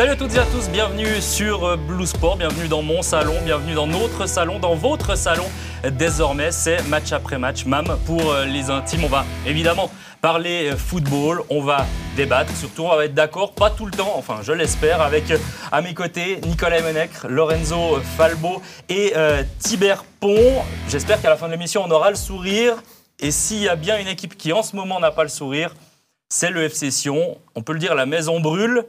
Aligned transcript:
Salut 0.00 0.12
à 0.12 0.16
toutes 0.16 0.34
et 0.34 0.38
à 0.38 0.46
tous, 0.46 0.70
bienvenue 0.70 1.20
sur 1.20 1.62
euh, 1.62 1.76
Blue 1.76 2.06
Sport, 2.06 2.38
bienvenue 2.38 2.68
dans 2.68 2.80
mon 2.80 3.02
salon, 3.02 3.34
bienvenue 3.44 3.74
dans 3.74 3.86
notre 3.86 4.24
salon, 4.24 4.58
dans 4.58 4.74
votre 4.74 5.14
salon. 5.14 5.44
Désormais, 5.92 6.52
c'est 6.52 6.82
match 6.88 7.12
après 7.12 7.36
match, 7.36 7.66
MAM 7.66 7.98
pour 8.06 8.32
euh, 8.32 8.46
les 8.46 8.70
intimes. 8.70 9.04
On 9.04 9.08
va 9.08 9.26
évidemment 9.46 9.90
parler 10.22 10.70
euh, 10.70 10.76
football, 10.78 11.42
on 11.50 11.60
va 11.60 11.84
débattre, 12.16 12.56
surtout 12.56 12.84
on 12.84 12.96
va 12.96 13.04
être 13.04 13.12
d'accord, 13.12 13.52
pas 13.52 13.68
tout 13.68 13.84
le 13.84 13.92
temps, 13.92 14.14
enfin 14.16 14.38
je 14.42 14.52
l'espère, 14.52 15.02
avec 15.02 15.24
à 15.70 15.82
mes 15.82 15.92
côtés 15.92 16.40
Nicolas 16.46 16.80
Menecre, 16.80 17.26
Lorenzo 17.28 18.00
Falbo 18.16 18.62
et 18.88 19.12
euh, 19.16 19.42
Pont. 20.18 20.62
J'espère 20.88 21.20
qu'à 21.20 21.28
la 21.28 21.36
fin 21.36 21.46
de 21.46 21.52
l'émission, 21.52 21.82
on 21.86 21.90
aura 21.90 22.08
le 22.08 22.16
sourire. 22.16 22.76
Et 23.18 23.30
s'il 23.30 23.60
y 23.60 23.68
a 23.68 23.76
bien 23.76 23.98
une 23.98 24.08
équipe 24.08 24.38
qui 24.38 24.54
en 24.54 24.62
ce 24.62 24.76
moment 24.76 24.98
n'a 24.98 25.10
pas 25.10 25.24
le 25.24 25.28
sourire, 25.28 25.74
c'est 26.30 26.48
le 26.48 26.62
FC 26.62 26.90
Sion. 26.90 27.36
On 27.54 27.60
peut 27.60 27.74
le 27.74 27.78
dire, 27.78 27.94
la 27.94 28.06
maison 28.06 28.40
brûle. 28.40 28.86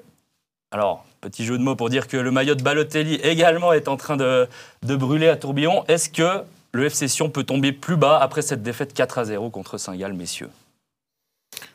Alors, 0.71 1.05
petit 1.19 1.45
jeu 1.45 1.57
de 1.57 1.63
mots 1.63 1.75
pour 1.75 1.89
dire 1.89 2.07
que 2.07 2.17
le 2.17 2.31
maillot 2.31 2.55
de 2.55 2.63
Balotelli 2.63 3.15
également 3.15 3.73
est 3.73 3.87
en 3.87 3.97
train 3.97 4.15
de, 4.17 4.47
de 4.83 4.95
brûler 4.95 5.27
à 5.27 5.35
tourbillon. 5.35 5.83
Est-ce 5.87 6.09
que 6.09 6.43
le 6.71 6.85
FC 6.85 7.07
Sion 7.09 7.29
peut 7.29 7.43
tomber 7.43 7.73
plus 7.73 7.97
bas 7.97 8.17
après 8.19 8.41
cette 8.41 8.63
défaite 8.63 8.93
4 8.93 9.17
à 9.19 9.25
0 9.25 9.49
contre 9.49 9.77
Saint-Gall, 9.77 10.13
messieurs? 10.13 10.49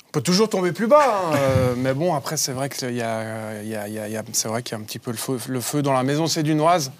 On 0.08 0.10
peut 0.12 0.22
toujours 0.22 0.48
tomber 0.48 0.72
plus 0.72 0.86
bas, 0.86 1.04
hein, 1.30 1.36
euh, 1.36 1.74
mais 1.76 1.92
bon, 1.92 2.14
après, 2.14 2.38
c'est 2.38 2.52
vrai 2.52 2.70
qu'il 2.70 2.94
y 2.94 3.02
a, 3.02 3.62
y 3.62 3.74
a- 3.76 4.18
un 4.18 4.80
petit 4.80 4.98
peu 4.98 5.12
le 5.48 5.60
feu, 5.60 5.82
dans 5.82 5.92
la 5.92 6.02
maison 6.04 6.26
sédunoise. 6.26 6.90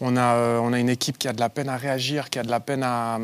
On 0.00 0.16
a, 0.16 0.34
euh, 0.34 0.58
on 0.58 0.72
a 0.72 0.80
une 0.80 0.88
équipe 0.88 1.18
qui 1.18 1.28
a 1.28 1.32
de 1.32 1.38
la 1.38 1.50
peine 1.50 1.68
à 1.68 1.76
réagir, 1.76 2.30
qui 2.30 2.40
a 2.40 2.42
de 2.42 2.50
la 2.50 2.58
peine 2.58 2.82
à, 2.82 3.20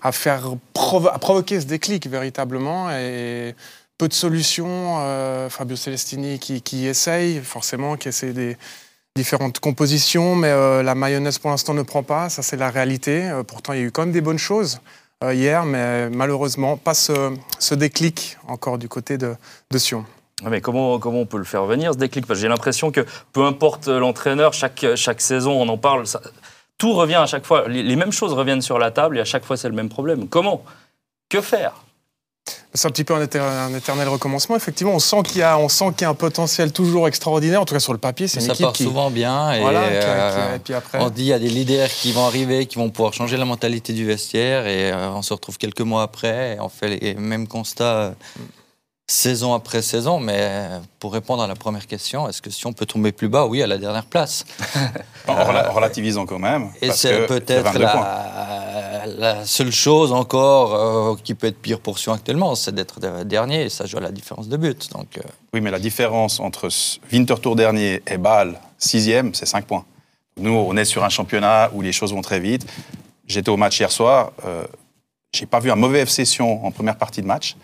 à 0.00 0.12
faire 0.12 0.52
provo- 0.74 1.08
à 1.12 1.18
provoquer 1.18 1.60
ce 1.60 1.66
déclic 1.66 2.06
véritablement. 2.06 2.88
Et 2.92 3.56
peu 4.02 4.08
de 4.08 4.14
solutions. 4.14 4.98
euh, 4.98 5.48
Fabio 5.48 5.76
Celestini 5.76 6.40
qui, 6.40 6.86
essaye, 6.88 7.38
forcément, 7.38 7.96
qui 7.96 8.08
essaie 8.08 8.32
des 8.32 8.56
différentes 9.14 9.60
compositions, 9.60 10.34
mais 10.34 10.48
euh, 10.48 10.82
la 10.82 10.96
mayonnaise 10.96 11.38
pour 11.38 11.50
l'instant 11.50 11.72
ne 11.72 11.82
prend 11.82 12.02
pas. 12.02 12.28
Ça, 12.28 12.42
c'est 12.42 12.56
la 12.56 12.68
réalité. 12.68 13.30
Euh, 13.30 13.44
pourtant, 13.44 13.74
il 13.74 13.78
y 13.78 13.82
a 13.82 13.84
eu 13.84 13.92
quand 13.92 14.02
même 14.02 14.10
des 14.10 14.20
bonnes 14.20 14.40
choses 14.40 14.80
hier, 15.22 15.64
mais 15.64 16.10
malheureusement, 16.10 16.76
pas 16.76 16.94
ce, 16.94 17.74
déclic 17.74 18.38
encore 18.48 18.76
du 18.76 18.88
côté 18.88 19.18
de, 19.18 19.36
Sion. 19.76 20.04
Mais 20.50 20.60
comment, 20.60 20.98
comment 20.98 21.20
on 21.20 21.26
peut 21.26 21.38
le 21.38 21.44
faire 21.44 21.64
venir 21.66 21.92
ce 21.92 21.98
déclic? 21.98 22.24
J'ai 22.34 22.48
l'impression 22.48 22.90
que 22.90 23.06
peu 23.32 23.44
importe 23.44 23.86
l'entraîneur, 23.86 24.52
chaque, 24.52 24.84
chaque 24.96 25.20
saison 25.20 25.52
on 25.62 25.68
en 25.68 25.78
parle, 25.78 26.06
tout 26.76 26.92
revient 26.92 27.20
à 27.22 27.26
chaque 27.26 27.46
fois, 27.46 27.68
les 27.68 27.94
mêmes 27.94 28.10
choses 28.10 28.32
reviennent 28.32 28.62
sur 28.62 28.80
la 28.80 28.90
table 28.90 29.16
et 29.16 29.20
à 29.20 29.24
chaque 29.24 29.44
fois 29.44 29.56
c'est 29.56 29.68
le 29.68 29.76
même 29.76 29.90
problème. 29.90 30.26
Comment? 30.26 30.64
Que 31.28 31.40
faire? 31.40 31.84
C'est 32.74 32.88
un 32.88 32.90
petit 32.90 33.04
peu 33.04 33.14
un, 33.14 33.22
éter- 33.24 33.38
un 33.38 33.74
éternel 33.74 34.08
recommencement. 34.08 34.56
Effectivement, 34.56 34.94
on 34.94 34.98
sent 34.98 35.22
qu'il 35.24 35.38
y, 35.38 35.42
a- 35.42 35.58
on 35.58 35.68
sent 35.68 35.86
qu'il 35.96 36.02
y 36.02 36.04
a 36.06 36.08
un 36.10 36.14
potentiel 36.14 36.72
toujours 36.72 37.06
extraordinaire. 37.06 37.60
En 37.60 37.64
tout 37.66 37.74
cas, 37.74 37.80
sur 37.80 37.92
le 37.92 37.98
papier, 37.98 38.28
c'est 38.28 38.40
une 38.40 38.46
Ça 38.46 38.52
équipe 38.52 38.64
part 38.66 38.72
qui. 38.72 38.84
souvent 38.84 39.10
bien. 39.10 39.52
Et, 39.52 39.60
Voilà, 39.60 39.80
qui 39.88 39.94
euh, 39.94 40.56
et 40.56 40.58
puis 40.58 40.72
après. 40.74 40.98
on 41.00 41.10
dit 41.10 41.22
il 41.22 41.26
y 41.26 41.32
a 41.34 41.38
des 41.38 41.50
leaders 41.50 41.88
qui 41.90 42.12
vont 42.12 42.24
arriver, 42.26 42.64
qui 42.66 42.76
vont 42.76 42.88
pouvoir 42.88 43.12
changer 43.12 43.36
la 43.36 43.44
mentalité 43.44 43.92
du 43.92 44.06
vestiaire. 44.06 44.66
Et 44.66 44.90
euh, 44.90 45.10
on 45.10 45.20
se 45.22 45.34
retrouve 45.34 45.58
quelques 45.58 45.82
mois 45.82 46.02
après 46.02 46.54
et 46.56 46.60
on 46.60 46.68
fait 46.70 46.88
les 46.98 47.14
mêmes 47.14 47.46
constats 47.46 47.84
euh, 47.84 48.10
saison 49.06 49.52
après 49.52 49.82
saison. 49.82 50.18
Mais 50.18 50.66
pour 50.98 51.12
répondre 51.12 51.42
à 51.42 51.46
la 51.46 51.54
première 51.54 51.86
question, 51.86 52.26
est-ce 52.28 52.40
que 52.40 52.48
si 52.48 52.66
on 52.66 52.72
peut 52.72 52.86
tomber 52.86 53.12
plus 53.12 53.28
bas? 53.28 53.44
Oui, 53.44 53.62
à 53.62 53.66
la 53.66 53.76
dernière 53.76 54.06
place. 54.06 54.44
En 55.28 55.34
rela- 55.36 55.68
en 55.70 55.72
relativisant 55.74 56.26
quand 56.26 56.40
même. 56.40 56.70
Et 56.80 56.90
c'est 56.90 57.26
peut-être 57.26 57.62
22 57.62 57.78
points. 57.78 58.00
la, 58.00 58.71
la 59.18 59.44
seule 59.46 59.72
chose 59.72 60.12
encore 60.12 60.74
euh, 60.74 61.16
qui 61.22 61.34
peut 61.34 61.46
être 61.46 61.60
pire 61.60 61.80
pour 61.80 61.98
Sion 61.98 62.12
actuellement, 62.12 62.54
c'est 62.54 62.74
d'être 62.74 63.00
de- 63.00 63.24
dernier. 63.24 63.64
Et 63.64 63.68
ça 63.68 63.86
joue 63.86 63.98
à 63.98 64.00
la 64.00 64.10
différence 64.10 64.48
de 64.48 64.56
but. 64.56 64.90
Donc, 64.92 65.18
euh, 65.18 65.22
Oui, 65.54 65.60
mais 65.60 65.70
la 65.70 65.78
différence 65.78 66.40
entre 66.40 66.68
Winterthur 67.12 67.56
dernier 67.56 68.02
et 68.06 68.18
Bâle 68.18 68.60
sixième, 68.78 69.34
c'est 69.34 69.46
5 69.46 69.64
points. 69.66 69.84
Nous, 70.38 70.52
on 70.52 70.76
est 70.76 70.84
sur 70.84 71.04
un 71.04 71.08
championnat 71.08 71.70
où 71.74 71.82
les 71.82 71.92
choses 71.92 72.12
vont 72.12 72.22
très 72.22 72.40
vite. 72.40 72.66
J'étais 73.26 73.50
au 73.50 73.56
match 73.56 73.78
hier 73.78 73.90
soir. 73.90 74.32
Euh, 74.44 74.64
j'ai 75.32 75.46
pas 75.46 75.60
vu 75.60 75.70
un 75.70 75.76
mauvais 75.76 76.00
FC 76.00 76.24
Sion 76.24 76.64
en 76.64 76.70
première 76.70 76.96
partie 76.96 77.22
de 77.22 77.26
match. 77.26 77.56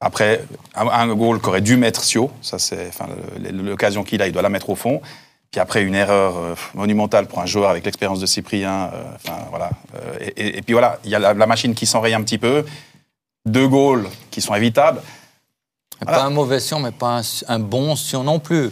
Après, 0.00 0.44
un, 0.74 1.14
goal 1.14 1.40
qu'aurait 1.40 1.60
dû 1.60 1.76
mettre 1.76 2.02
Sio, 2.02 2.30
ça 2.40 2.58
c'est 2.58 2.90
l'occasion 3.52 4.02
qu'il 4.02 4.22
a, 4.22 4.26
il 4.26 4.32
doit 4.32 4.40
la 4.40 4.48
mettre 4.48 4.70
au 4.70 4.74
fond. 4.74 5.02
Puis 5.50 5.60
après, 5.60 5.82
une 5.82 5.94
erreur 5.96 6.36
euh, 6.36 6.54
monumentale 6.74 7.26
pour 7.26 7.40
un 7.40 7.46
joueur 7.46 7.70
avec 7.70 7.84
l'expérience 7.84 8.20
de 8.20 8.26
Cyprien. 8.26 8.90
euh, 8.94 9.02
enfin, 9.16 9.36
voilà. 9.50 9.70
Euh, 9.96 10.16
et, 10.20 10.46
et- 10.46 10.58
et 10.58 10.62
puis 10.62 10.74
voilà, 10.74 10.98
il 11.04 11.10
y 11.10 11.14
a 11.14 11.18
la, 11.18 11.34
la 11.34 11.46
machine 11.46 11.74
qui 11.74 11.86
s'enraye 11.86 12.14
un 12.14 12.22
petit 12.22 12.38
peu. 12.38 12.64
Deux 13.46 13.66
goals 13.66 14.06
qui 14.30 14.40
sont 14.40 14.54
évitables. 14.54 15.00
pas 16.06 16.22
un 16.24 16.30
mauvais 16.30 16.60
Sion, 16.60 16.78
mais 16.78 16.92
pas 16.92 17.18
un, 17.18 17.22
un 17.48 17.58
bon 17.58 17.96
Sion 17.96 18.22
non 18.22 18.38
plus. 18.38 18.70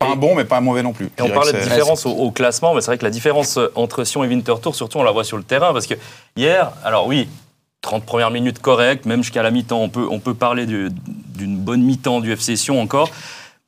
Pas 0.00 0.08
un 0.08 0.16
bon, 0.16 0.34
mais 0.34 0.44
pas 0.44 0.56
un 0.58 0.60
mauvais 0.60 0.82
non 0.82 0.92
plus. 0.92 1.06
Et 1.18 1.22
on 1.22 1.28
parlait 1.30 1.52
de 1.52 1.58
différence 1.58 2.06
au, 2.06 2.10
au 2.10 2.30
classement, 2.30 2.74
mais 2.74 2.80
c'est 2.80 2.86
vrai 2.86 2.98
que 2.98 3.04
la 3.04 3.10
différence 3.10 3.58
entre 3.74 4.04
Sion 4.04 4.24
et 4.24 4.28
Winterthur, 4.28 4.74
surtout 4.74 4.98
on 4.98 5.02
la 5.02 5.10
voit 5.12 5.24
sur 5.24 5.36
le 5.36 5.42
terrain, 5.44 5.72
parce 5.72 5.86
que 5.86 5.94
hier, 6.36 6.72
alors 6.84 7.06
oui, 7.06 7.28
30 7.80 8.04
premières 8.04 8.30
minutes 8.30 8.60
correctes, 8.60 9.06
même 9.06 9.22
jusqu'à 9.22 9.42
la 9.42 9.50
mi-temps, 9.52 9.80
on 9.80 9.88
peut, 9.88 10.06
on 10.10 10.18
peut 10.20 10.34
parler 10.34 10.66
du- 10.66 10.88
d'une 11.08 11.56
bonne 11.58 11.82
mi-temps 11.82 12.20
du 12.20 12.32
FC 12.32 12.56
Sion 12.56 12.80
encore, 12.80 13.10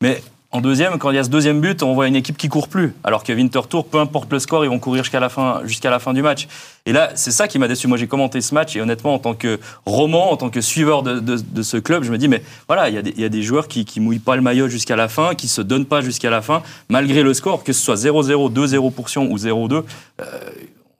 mais 0.01 0.23
en 0.53 0.61
deuxième, 0.61 0.99
quand 0.99 1.11
il 1.11 1.17
y 1.17 1.19
a 1.19 1.23
ce 1.23 1.31
deuxième 1.31 1.61
but, 1.61 1.83
on 1.85 1.95
voit 1.95 2.09
une 2.09 2.17
équipe 2.17 2.37
qui 2.37 2.49
court 2.49 2.67
plus, 2.67 2.93
alors 3.05 3.23
que 3.23 3.33
Winterthur, 3.33 3.85
peu 3.85 3.99
importe 3.99 4.33
le 4.33 4.41
score, 4.41 4.65
ils 4.65 4.69
vont 4.69 4.81
courir 4.81 5.05
jusqu'à 5.05 5.21
la 5.21 5.29
fin, 5.29 5.61
jusqu'à 5.65 5.91
la 5.91 6.01
fin 6.01 6.13
du 6.13 6.23
match. 6.23 6.49
Et 6.87 6.93
là, 6.93 7.11
c'est 7.15 7.31
ça 7.31 7.47
qui 7.47 7.61
m'a 7.61 7.69
déçu. 7.69 7.87
Moi, 7.87 7.97
j'ai 7.99 8.09
commenté 8.09 8.41
ce 8.41 8.53
match 8.53 8.75
et 8.75 8.81
honnêtement, 8.81 9.15
en 9.15 9.21
tant 9.21 9.35
que 9.35 9.61
roman, 9.87 10.33
en 10.33 10.37
tant 10.37 10.51
que 10.51 10.61
suiveur 10.61 11.05
de, 11.05 11.63
ce 11.63 11.77
club, 11.77 12.03
je 12.03 12.11
me 12.11 12.19
dis, 12.19 12.27
mais 12.27 12.43
voilà, 12.67 12.89
il 12.89 12.95
y 13.17 13.25
a 13.25 13.29
des, 13.29 13.43
joueurs 13.43 13.69
qui, 13.69 13.85
qui 13.85 14.01
mouillent 14.01 14.19
pas 14.19 14.35
le 14.35 14.43
maillot 14.43 14.67
jusqu'à 14.67 14.97
la 14.97 15.09
fin, 15.09 15.37
qui 15.37 15.47
se 15.47 15.61
donnent 15.61 15.87
pas 15.87 16.01
jusqu'à 16.01 16.31
la 16.31 16.43
fin, 16.43 16.63
malgré 16.89 17.23
le 17.23 17.33
score, 17.33 17.63
que 17.63 17.73
ce 17.73 17.81
soit 17.81 17.95
0-0, 17.95 18.53
2-0 18.53 18.93
pour 18.93 19.09
Sion 19.09 19.31
ou 19.31 19.37
0-2. 19.37 19.85
Euh, 20.21 20.25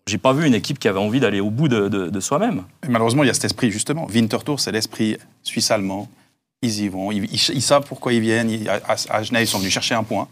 j'ai 0.07 0.19
pas 0.19 0.33
vu 0.33 0.47
une 0.47 0.55
équipe 0.55 0.79
qui 0.79 0.87
avait 0.87 1.01
envie 1.01 1.19
d'aller 1.19 1.41
au 1.41 1.51
bout 1.51 1.67
de, 1.67 1.89
de- 1.89 2.21
soi-même. 2.21 2.63
Malheureusement, 2.89 3.25
il 3.25 3.27
y 3.27 3.31
a 3.31 3.35
cet 3.35 3.47
esprit, 3.47 3.71
justement. 3.71 4.07
Winterthur, 4.07 4.61
c'est 4.61 4.73
l'esprit 4.73 5.17
suisse-allemand. 5.43 6.09
Ils 6.63 6.81
y 6.81 6.89
vont. 6.89 7.11
Ils, 7.11 7.63
savent 7.63 7.85
pourquoi 7.87 8.13
ils 8.13 8.21
viennent. 8.21 8.51
À, 9.09 9.23
Genève, 9.23 9.45
ils 9.45 9.47
sont 9.47 9.59
venus 9.59 9.73
chercher 9.73 9.95
un 9.95 10.03
point. 10.03 10.29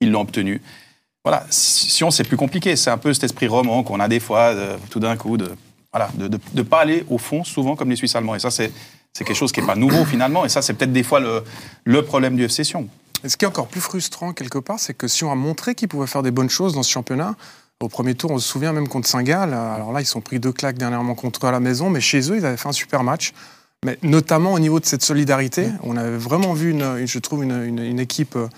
Ils 0.00 0.10
l'ont 0.10 0.20
obtenu. 0.20 0.60
Voilà. 1.24 1.46
Sion, 1.50 2.10
c'est 2.10 2.24
plus 2.24 2.36
compliqué. 2.36 2.76
C'est 2.76 2.90
un 2.90 2.98
peu 2.98 3.12
cet 3.14 3.24
esprit 3.24 3.46
roman 3.48 3.82
qu'on 3.82 3.98
a 4.00 4.08
des 4.08 4.20
fois, 4.20 4.54
de- 4.54 4.76
tout 4.90 5.00
d'un 5.00 5.16
coup, 5.16 5.36
de 5.36 5.50
voilà, 5.92 6.10
de 6.14 6.38
ne 6.54 6.62
pas 6.62 6.80
aller 6.80 7.04
au 7.08 7.16
fond, 7.16 7.42
souvent, 7.42 7.74
comme 7.74 7.88
les 7.88 7.96
Suisses 7.96 8.14
allemands. 8.14 8.34
Et 8.34 8.38
ça, 8.38 8.50
c'est 8.50 8.70
c'est 9.16 9.24
quelque 9.24 9.36
chose 9.36 9.50
qui 9.50 9.60
n'est 9.62 9.66
pas 9.66 9.76
nouveau, 9.76 10.04
finalement. 10.04 10.44
Et 10.44 10.50
ça, 10.50 10.60
c'est 10.60 10.74
peut-être 10.74 10.92
des 10.92 11.02
fois 11.02 11.20
le, 11.20 11.42
le 11.84 12.04
problème 12.04 12.36
du 12.36 12.44
FC 12.44 12.64
Sion. 12.64 12.86
Et 13.24 13.30
ce 13.30 13.38
qui 13.38 13.46
est 13.46 13.48
encore 13.48 13.66
plus 13.68 13.80
frustrant 13.80 14.34
quelque 14.34 14.58
part, 14.58 14.78
c'est 14.78 14.92
que 14.92 15.08
Sion 15.08 15.32
a 15.32 15.34
montré 15.34 15.74
qu'il 15.74 15.88
pouvait 15.88 16.06
faire 16.06 16.22
des 16.22 16.30
bonnes 16.30 16.50
choses 16.50 16.74
dans 16.74 16.82
ce 16.82 16.90
championnat. 16.90 17.34
Au 17.80 17.88
premier 17.88 18.14
tour, 18.14 18.30
on 18.30 18.38
se 18.38 18.46
souvient 18.46 18.74
même 18.74 18.88
contre 18.88 19.08
Saint-Gall. 19.08 19.54
Alors 19.54 19.92
là, 19.92 20.02
ils 20.02 20.06
sont 20.06 20.20
pris 20.20 20.38
deux 20.38 20.52
claques 20.52 20.76
dernièrement 20.76 21.14
contre 21.14 21.46
eux 21.46 21.48
à 21.48 21.52
la 21.52 21.60
maison, 21.60 21.88
mais 21.88 22.02
chez 22.02 22.30
eux, 22.30 22.36
ils 22.36 22.44
avaient 22.44 22.58
fait 22.58 22.68
un 22.68 22.72
super 22.72 23.02
match. 23.04 23.32
Mais 23.84 23.98
notamment 24.02 24.52
au 24.54 24.58
niveau 24.58 24.80
de 24.80 24.86
cette 24.86 25.02
solidarité, 25.04 25.68
on 25.82 25.96
avait 25.96 26.16
vraiment 26.16 26.54
vu, 26.54 26.70
une, 26.70 27.06
je 27.06 27.18
trouve, 27.18 27.44
une, 27.44 27.62
une- 27.62 27.78
une 27.78 28.00
équipe 28.00 28.34
euh, 28.36 28.48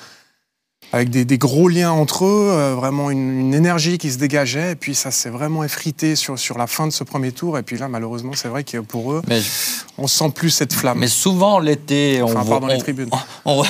avec 0.92 1.10
des, 1.10 1.24
des 1.26 1.36
gros 1.38 1.68
liens 1.68 1.90
entre 1.90 2.24
eux, 2.24 2.48
euh, 2.50 2.74
vraiment 2.74 3.10
une, 3.10 3.38
une 3.40 3.52
énergie 3.54 3.98
qui 3.98 4.10
se 4.10 4.16
dégageait. 4.18 4.72
Et 4.72 4.74
puis 4.76 4.94
ça 4.94 5.10
s'est 5.10 5.28
vraiment 5.28 5.64
effrité 5.64 6.16
sur, 6.16 6.38
sur 6.38 6.56
la 6.56 6.66
fin 6.66 6.86
de 6.86 6.92
ce 6.92 7.04
premier 7.04 7.32
tour. 7.32 7.58
Et 7.58 7.62
puis 7.62 7.76
là, 7.76 7.88
malheureusement, 7.88 8.32
c'est 8.34 8.48
vrai 8.48 8.64
que 8.64 8.78
pour 8.78 9.12
eux, 9.12 9.22
Mais, 9.28 9.40
on 9.98 10.06
sent 10.06 10.30
plus 10.34 10.50
cette 10.50 10.72
flamme. 10.72 10.98
mais 10.98 11.08
souvent 11.08 11.58
l'été, 11.58 12.22
on 12.22 12.26
Enfin, 12.26 12.42
voit. 12.42 12.50
pardon, 12.60 12.66
les 12.68 12.76
on- 12.76 12.78
tribunes. 12.78 13.10
on 13.44 13.56
voit- 13.56 13.66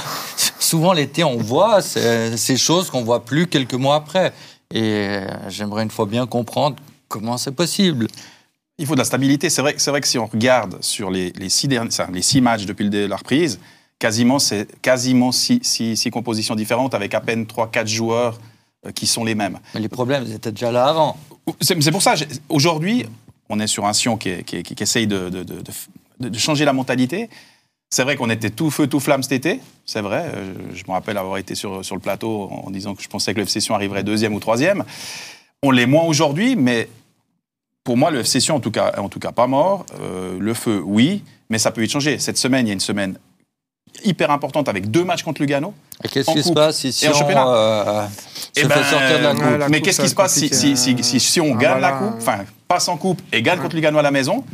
souvent 0.61 0.93
l'été, 0.93 1.25
on 1.25 1.39
voit 1.39 1.81
ces, 1.83 2.37
ces 2.37 2.57
choses 2.57 2.91
qu'on 2.91 3.03
voit 3.03 3.25
plus 3.25 3.47
quelques 3.49 3.75
mois 3.75 3.97
après. 3.97 4.33
Et 4.73 4.83
euh, 4.83 5.27
j'aimerais 5.49 5.83
une 5.83 5.91
fois 5.91 6.05
bien 6.07 6.27
comprendre 6.27 6.77
comment 7.09 7.39
c'est 7.39 7.53
possible. 7.53 8.07
Il 8.79 8.87
faut 8.87 8.95
de 8.95 8.99
la 9.01 9.05
stabilité. 9.05 9.51
C'est 9.51 9.63
vrai, 9.63 9.75
c'est 9.79 9.91
vrai 9.91 10.01
que 10.01 10.07
si 10.09 10.19
on 10.19 10.27
regarde 10.27 10.79
sur 10.83 11.11
les, 11.11 11.33
les 11.33 11.49
six, 11.49 11.69
derniers, 11.69 11.91
les 12.13 12.23
six 12.23 12.41
matchs 12.41 12.65
depuis 12.65 12.89
la 12.91 13.17
reprise, 13.17 13.59
quasiment, 13.99 14.39
c'est 14.39 14.81
quasiment 14.81 15.33
six, 15.33 15.59
six- 15.63 15.97
six 15.97 16.11
compositions 16.11 16.55
différentes 16.55 16.95
avec 16.95 17.15
à 17.15 17.21
peine 17.21 17.45
3-4 17.45 17.87
joueurs 17.89 18.39
euh, 18.87 18.93
qui 18.93 19.07
sont 19.07 19.25
les 19.25 19.35
mêmes. 19.35 19.59
Mais 19.75 19.81
les 19.81 19.89
problèmes, 19.89 20.25
ils 20.27 20.35
étaient 20.35 20.53
déjà 20.53 20.71
là 20.71 20.87
avant. 20.87 21.17
C'est 21.61 21.91
pour 21.91 22.03
ça, 22.03 22.15
aujourd'hui, 22.49 23.07
on 23.49 23.59
est 23.59 23.67
sur 23.67 23.87
un 23.87 23.93
Sion 23.93 24.17
qui, 24.17 24.31
essaye 24.79 25.07
de, 25.07 25.29
de- 25.31 25.43
de- 25.43 26.39
changer 26.39 26.65
la 26.65 26.73
mentalité. 26.73 27.31
C'est 27.91 28.03
vrai 28.05 28.17
qu'on 28.17 28.29
était 28.29 28.51
tout 28.51 28.71
feu, 28.71 28.87
tout 28.87 29.01
flamme 29.01 29.23
cet 29.23 29.33
été, 29.33 29.61
c'est 29.87 30.03
vrai. 30.03 30.31
Euh, 30.35 30.53
Je 30.75 30.85
me 30.87 30.93
rappelle 30.93 31.17
avoir 31.17 31.39
été 31.39 31.55
sur, 31.55 31.83
sur 31.85 31.95
le 31.97 32.03
plateau 32.03 32.51
en 32.51 32.71
disant 32.71 32.95
que 32.95 33.03
je 33.03 33.09
pensais 33.09 33.33
que 33.35 33.41
le 33.41 33.47
Sion 33.47 33.75
arriverait 33.75 34.05
deuxième 34.05 34.35
ou 34.35 34.41
troisième. 34.41 34.85
On 35.63 35.71
l'est 35.71 35.87
moins 35.87 36.05
aujourd'hui, 36.05 36.55
mais 36.55 36.89
pour 37.89 37.97
moi, 37.97 38.11
le 38.11 38.21
FC 38.21 38.39
Sion, 38.39 38.57
en 38.57 38.61
tout 38.61 38.71
cas, 38.71 38.93
en 38.99 39.09
tout 39.09 39.19
cas 39.19 39.33
pas 39.33 39.47
mort. 39.47 39.87
Euh, 40.03 40.37
le 40.39 40.53
feu, 40.53 40.83
oui, 40.85 41.25
mais 41.49 41.57
ça 41.57 41.71
peut 41.71 41.81
vite 41.81 41.91
changer. 41.91 42.19
Cette 42.19 42.37
semaine, 42.37 42.67
il 42.67 42.69
y 42.69 42.73
a 42.73 42.75
une 42.75 42.81
semaine 42.81 43.17
hyper 44.05 44.31
importante 44.31 44.69
avec 44.69 44.91
deux 44.91 45.05
matchs 45.05 45.23
contre 45.23 45.41
Lugano. 45.41 45.73
Et 46.05 46.09
qu'est-ce 46.09 46.31
En 46.31 46.35
qui 46.35 46.43
se 46.43 46.53
passe 46.53 46.77
si, 46.81 46.93
si 46.93 47.07
Et 47.07 47.09
on 47.09 47.15
championnat. 47.15 47.49
euh, 47.49 48.07
se 48.55 48.61
Eh 48.61 48.61
fait 48.61 48.69
ben, 48.69 48.85
sortir 48.85 49.19
de 49.19 49.23
la 49.25 49.31
ouais, 49.33 49.37
coupe 49.41 49.59
la 49.59 49.69
mais 49.71 49.81
qu'est-ce 49.81 50.03
qui 50.03 50.09
se 50.11 50.15
passe 50.15 50.35
si, 50.35 50.45
être 50.45 50.55
si, 50.55 50.77
si, 50.77 51.03
si, 51.03 51.19
si 51.19 51.41
on 51.41 51.55
Ah, 51.55 51.59
gagne 51.59 51.79
voilà. 51.79 51.91
la 51.93 51.97
coupe, 51.97 52.15
enfin, 52.19 52.41
passe 52.69 52.89
en 52.89 52.99
coupe 52.99 53.23
et 53.33 53.41
gagne 53.41 53.59
contre 53.59 53.75
Lugano 53.75 53.99
à 53.99 54.03
la 54.03 54.11
maison 54.11 54.45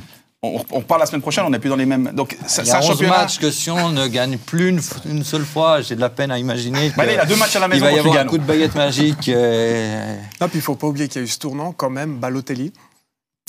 on, 0.46 0.62
on 0.72 0.78
repart 0.80 1.00
la 1.00 1.06
semaine 1.06 1.22
prochaine, 1.22 1.42
on 1.46 1.50
n'est 1.50 1.58
plus 1.58 1.70
dans 1.70 1.76
les 1.76 1.86
mêmes. 1.86 2.10
Donc, 2.12 2.36
ça- 2.46 2.60
Il 2.62 2.66
y 2.66 2.68
c'est 2.68 2.74
a 2.74 2.76
un 2.76 2.80
11 2.82 2.86
championnat. 2.88 3.16
matchs 3.16 3.38
que 3.38 3.50
si 3.50 3.70
on 3.70 3.88
ne 3.88 4.06
gagne 4.08 4.36
plus 4.36 4.68
une, 5.06 5.24
seule 5.24 5.42
fois, 5.46 5.80
j'ai 5.80 5.96
de 5.96 6.02
la 6.02 6.10
peine 6.10 6.30
à 6.30 6.38
imaginer 6.38 6.92
Bah, 6.94 7.06
que 7.06 7.12
il 7.14 7.18
a 7.18 7.24
deux 7.24 7.36
matchs 7.36 7.56
à 7.56 7.60
la 7.60 7.66
il 7.66 7.70
maison 7.70 7.86
va 7.86 7.92
y 7.92 7.98
avoir 7.98 8.12
un 8.14 8.18
Lugano. 8.18 8.30
coup 8.30 8.36
de 8.36 8.44
baguette 8.44 8.74
magique. 8.74 9.30
euh, 9.30 10.14
Non, 10.42 10.48
puis 10.50 10.58
il 10.58 10.60
faut 10.62 10.74
pas 10.74 10.86
oublier 10.86 11.08
qu'il 11.08 11.22
y 11.22 11.24
a 11.24 11.26
eu 11.26 11.30
ce 11.30 11.38
tournant 11.38 11.72
quand 11.72 11.88
même, 11.88 12.16
Balotelli. 12.18 12.74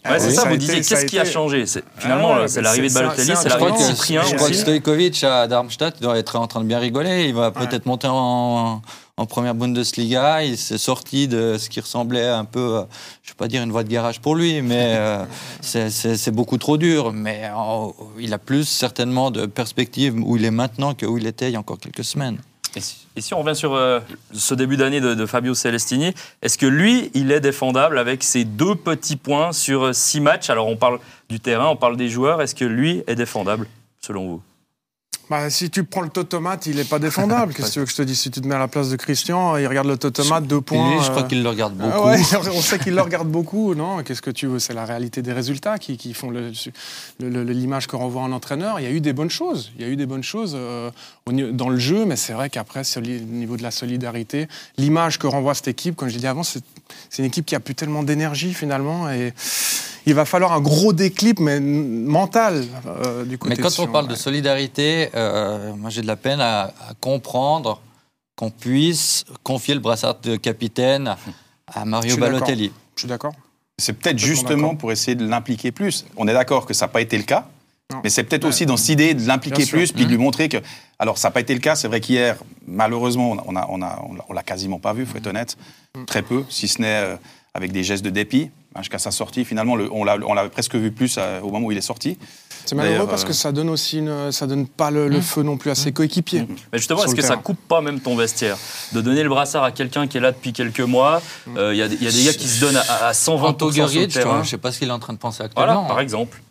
Ouais, 0.10 0.20
c'est 0.20 0.28
Oui, 0.28 0.34
ça, 0.36 0.50
vous 0.50 0.58
disiez, 0.58 0.76
qu'est-ce 0.82 1.06
qui 1.06 1.20
a 1.20 1.26
changé 1.26 1.66
C'est- 1.66 1.84
Finalement, 1.98 2.34
Ah 2.36 2.42
ouais, 2.42 2.48
c'est 2.48 2.62
l'arrivée 2.62 2.90
de 2.90 2.94
Balotelli, 2.94 3.34
c'est 3.36 3.50
l'arrivée 3.50 3.72
de 3.72 3.78
Cyprien 3.78 4.22
je 4.30 4.36
crois 4.36 4.50
que. 4.50 4.54
Stojkovic 4.56 5.24
à 5.24 5.48
Darmstadt 5.48 6.02
doit 6.02 6.18
être 6.18 6.36
en 6.36 6.48
train 6.48 6.62
de 6.62 6.66
bien 6.66 6.80
rigoler. 6.80 7.26
Il 7.28 7.34
va 7.36 7.52
peut-être 7.52 7.86
monter 7.86 8.08
en, 8.10 8.82
en 9.18 9.26
première 9.26 9.56
Bundesliga. 9.56 10.44
Il 10.44 10.58
s'est 10.58 10.78
sorti 10.78 11.28
de 11.28 11.58
ce 11.58 11.70
qui 11.70 11.80
ressemblait 11.80 12.28
un 12.28 12.46
peu, 12.46 12.60
euh, 12.60 12.82
je 13.24 13.30
ne 13.30 13.34
vais 13.34 13.38
pas 13.38 13.48
dire 13.48 13.64
une 13.64 13.72
voie 13.72 13.84
de 13.84 13.90
garage 13.90 14.20
pour 14.22 14.36
lui, 14.36 14.62
mais 14.62 14.96
euh, 14.98 15.24
c'est- 15.62 16.32
beaucoup 16.32 16.58
trop 16.58 16.78
dur. 16.78 17.12
Mais 17.14 17.44
euh, 17.56 17.88
il 18.20 18.34
a 18.34 18.38
plus 18.38 18.66
certainement 18.66 19.32
de 19.32 19.46
perspectives 19.46 20.16
où 20.24 20.38
il 20.38 20.46
est 20.46 20.52
maintenant 20.52 20.94
que 20.94 21.06
où 21.06 21.18
il 21.18 21.26
était 21.28 21.50
il 21.50 21.54
y 21.54 21.56
a 21.56 21.60
encore 21.60 21.80
quelques 21.80 22.04
semaines. 22.04 22.38
Et 22.76 23.22
si, 23.22 23.34
on 23.34 23.42
revient 23.42 23.56
sur 23.56 23.74
euh, 23.74 24.00
ce 24.34 24.54
début 24.54 24.78
d'année 24.78 25.02
de, 25.02 25.14
de 25.14 25.26
Fabio 25.26 25.54
Celestini, 25.54 26.14
est-ce 26.42 26.58
que 26.58 26.66
lui, 26.66 27.12
il 27.14 27.32
est 27.32 27.40
défendable 27.40 27.98
avec 27.98 28.24
ses 28.24 28.44
deux 28.44 28.76
petits 28.76 29.16
points 29.16 29.54
sur 29.54 29.86
euh, 29.86 29.94
six 29.94 30.20
matchs? 30.20 30.50
Alors 30.50 30.68
on 30.68 30.76
parle 30.76 31.00
du 31.30 31.40
terrain, 31.40 31.68
on 31.68 31.78
parle 31.78 31.98
des 31.98 32.10
joueurs. 32.10 32.42
Est-ce 32.42 32.56
que 32.56 32.66
lui 32.66 33.04
est 33.08 33.16
défendable, 33.16 33.68
selon 34.02 34.28
vous? 34.28 34.42
Bah, 35.30 35.50
si 35.50 35.72
tu 35.72 35.84
prends 35.84 36.02
le 36.02 36.10
totomate, 36.10 36.68
il 36.68 36.80
est 36.80 36.88
pas 36.88 37.00
défendable. 37.00 37.54
Qu'est-ce 37.56 37.70
que 37.70 37.74
tu 37.74 37.80
veux 37.80 37.86
que 37.86 37.92
je 37.92 37.96
te 37.96 38.02
dise? 38.04 38.20
Si 38.20 38.30
tu 38.30 38.42
te 38.42 38.48
mets 38.48 38.54
à 38.56 38.60
la 38.60 38.68
place 38.68 38.90
de 38.90 38.96
Christian, 38.96 39.58
il 39.58 39.66
regarde 39.68 39.88
le 39.88 39.98
totomate, 39.98 40.46
deux 40.46 40.62
Puis 40.62 40.76
points. 40.78 40.96
lui, 40.96 41.04
je 41.04 41.10
crois 41.10 41.24
euh, 41.24 41.28
qu'il 41.28 41.42
le 41.42 41.50
regarde 41.50 41.74
Ah 41.82 41.96
beaucoup. 41.98 42.08
ouais, 42.10 42.20
on 42.54 42.62
sait 42.62 42.78
qu'il 42.78 42.94
le 42.94 43.02
regarde 43.02 43.28
beaucoup, 43.28 43.74
non? 43.74 44.04
Qu'est-ce 44.04 44.22
que 44.22 44.30
tu 44.30 44.46
veux? 44.46 44.60
C'est 44.60 44.74
la 44.76 44.86
réalité 44.86 45.24
des 45.24 45.34
résultats 45.34 45.80
qui, 45.80 45.98
qui 45.98 46.14
font 46.14 46.30
le- 46.30 46.52
le- 47.20 47.30
le- 47.30 47.44
l'image 47.44 47.88
que 47.88 47.96
renvoie 47.96 48.22
un 48.22 48.32
entraîneur. 48.34 48.80
Il 48.80 48.84
y 48.84 48.88
a 48.88 48.92
eu 48.92 49.02
des 49.02 49.14
bonnes 49.14 49.32
choses, 49.32 49.72
il 49.78 49.82
y 49.84 49.86
a 49.86 49.90
eu 49.92 49.96
des 49.96 50.06
bonnes 50.06 50.24
choses 50.24 50.54
euh, 50.56 50.92
au 51.26 51.32
dans 51.32 51.70
le 51.70 51.78
jeu, 51.80 52.06
mais 52.06 52.16
c'est 52.18 52.34
vrai 52.34 52.50
qu'après, 52.52 52.84
le 52.98 53.18
niveau 53.20 53.58
de 53.58 53.64
la 53.64 53.72
solidarité, 53.72 54.48
l'image 54.78 55.18
que 55.18 55.26
renvoie 55.28 55.56
cette 55.56 55.68
équipe, 55.68 55.96
comme 55.96 56.08
je 56.10 56.14
l'ai 56.14 56.20
dit 56.20 56.28
avant, 56.28 56.44
c'est 56.44 56.64
c'est 57.10 57.24
une 57.24 57.28
équipe 57.28 57.46
qui 57.48 57.56
a 57.56 57.60
plus 57.60 57.74
tellement 57.74 58.04
d'énergie 58.04 58.54
finalement, 58.54 59.10
et 59.10 59.34
il 60.06 60.14
va 60.14 60.26
falloir 60.26 60.54
un 60.54 60.62
gros 60.62 60.94
déclip, 60.94 61.40
mais 61.40 61.60
mental 61.60 62.66
euh, 62.86 63.24
du 63.26 63.38
côté. 63.38 63.56
Mais 63.56 63.62
quand 63.62 63.76
de 63.76 63.82
on 63.82 63.92
parle 63.92 64.06
ouais. 64.06 64.12
de 64.12 64.16
solidarité, 64.16 65.10
euh, 65.16 65.74
moi 65.76 65.90
j'ai 65.90 66.02
de 66.02 66.08
la 66.08 66.16
peine 66.16 66.42
à, 66.42 66.66
à 66.66 66.94
comprendre 67.00 67.82
qu'on 68.36 68.50
puisse 68.52 69.24
confier 69.44 69.74
le 69.74 69.80
brassard 69.80 70.20
de 70.22 70.36
capitaine 70.36 71.16
à 71.74 71.86
Mario. 71.86 72.18
Balotelli. 72.18 72.72
je 72.96 73.02
suis 73.02 73.08
d'accord. 73.08 73.34
C'est 73.78 73.94
peut-être 73.94 74.20
justement 74.20 74.76
pour 74.76 74.92
essayer 74.92 75.16
de 75.16 75.28
l'impliquer 75.28 75.72
plus. 75.72 76.06
On 76.18 76.28
est 76.28 76.34
d'accord 76.34 76.66
que 76.66 76.74
ça 76.74 76.86
n'a 76.86 76.92
pas 76.92 77.02
été 77.02 77.18
le 77.18 77.24
cas, 77.24 77.46
Non. 77.92 78.00
mais 78.04 78.10
c'est 78.10 78.24
peut-être 78.24 78.44
Ouais. 78.44 78.50
aussi 78.50 78.66
dans 78.66 78.78
cette 78.78 78.90
idée 78.90 79.14
de 79.14 79.26
l'impliquer 79.28 79.66
plus, 79.66 79.92
puis 79.92 80.06
de 80.06 80.10
lui 80.10 80.18
montrer 80.18 80.48
que. 80.50 80.58
Alors, 80.98 81.18
ça 81.18 81.28
n'a 81.28 81.32
pas 81.34 81.42
été 81.42 81.54
le 81.54 81.60
cas. 81.60 81.76
C'est 81.76 81.90
vrai 81.90 82.00
qu'hier, 82.00 82.38
malheureusement, 82.68 83.32
on 83.46 83.56
a, 83.56 83.66
on 83.70 83.82
a, 83.82 84.00
on 84.08 84.14
l'a- 84.14 84.26
on 84.30 84.34
l'a 84.34 84.44
quasiment 84.44 84.80
pas 84.80 84.94
vu, 84.94 85.02
il 85.04 85.08
faut 85.08 85.18
être 85.18 85.28
honnête. 85.28 85.58
Très 86.08 86.22
peu, 86.22 86.44
si 86.50 86.68
ce 86.70 86.82
n'est 86.82 86.88
euh, 87.04 87.16
avec 87.56 87.72
des 87.72 87.84
gestes 87.84 88.06
de 88.06 88.10
dépit. 88.12 88.52
Hein, 88.76 88.82
Jusqu'à 88.82 89.00
sa 89.00 89.10
sortie, 89.12 89.46
finalement, 89.46 89.76
le- 89.78 89.90
on 89.92 90.04
l'a 90.04 90.18
on 90.28 90.34
l'a 90.34 90.50
presque 90.50 90.76
vu 90.76 90.92
plus 90.92 91.16
euh, 91.18 91.40
au 91.42 91.50
moment 91.50 91.68
où 91.68 91.72
il 91.72 91.78
est 91.78 91.82
sorti. 91.82 92.18
C'est 92.66 92.76
malheureux 92.76 93.08
parce 93.08 93.24
euh, 93.24 93.28
que 93.28 93.34
ça 93.34 93.52
donne 93.52 93.70
aussi 93.70 94.00
une, 94.00 94.32
ça 94.32 94.48
donne 94.48 94.68
pas 94.68 94.92
le, 94.92 95.08
le 95.08 95.22
feu 95.22 95.44
non 95.44 95.56
plus 95.56 95.72
à 95.72 95.76
ses 95.76 95.92
coéquipiers. 95.94 96.46
Mais 96.74 96.78
justement, 96.80 97.00
est-ce 97.04 97.12
le 97.12 97.16
que 97.16 97.22
ça 97.22 97.30
terrain. 97.30 97.42
coupe 97.42 97.60
pas 97.68 97.80
même 97.82 98.00
ton 98.02 98.16
vestiaire 98.18 98.58
De 98.92 99.00
donner 99.02 99.24
le 99.24 99.30
brassard 99.30 99.64
à 99.64 99.72
quelqu'un 99.72 100.08
qui 100.08 100.18
est 100.18 100.20
là 100.22 100.32
depuis 100.32 100.52
quelques 100.52 100.80
mois, 100.82 101.22
euh, 101.56 101.74
il 101.74 101.78
y, 101.78 101.82
a 101.82 101.88
des- 101.88 101.96
il 101.96 102.04
y 102.04 102.08
a 102.08 102.12
des 102.12 102.24
gars 102.24 102.34
qui 102.34 102.48
se 102.48 102.60
donnent 102.60 102.76
à, 102.78 103.08
à 103.08 103.12
120% 103.14 103.46
Anto 103.46 103.72
sur 103.72 103.86
le 103.86 103.92
Guric, 103.92 104.12
terrain. 104.12 104.34
je 104.36 104.40
ne 104.40 104.44
sais 104.46 104.58
pas 104.58 104.72
ce 104.74 104.80
qu'il 104.80 104.90
est 104.90 104.92
en 104.92 105.00
train 105.00 105.14
de 105.14 105.20
penser 105.20 105.44
Voilà, 105.56 105.72
actuellement. 105.74 105.88
par 105.88 106.00
exemple. 106.02 106.42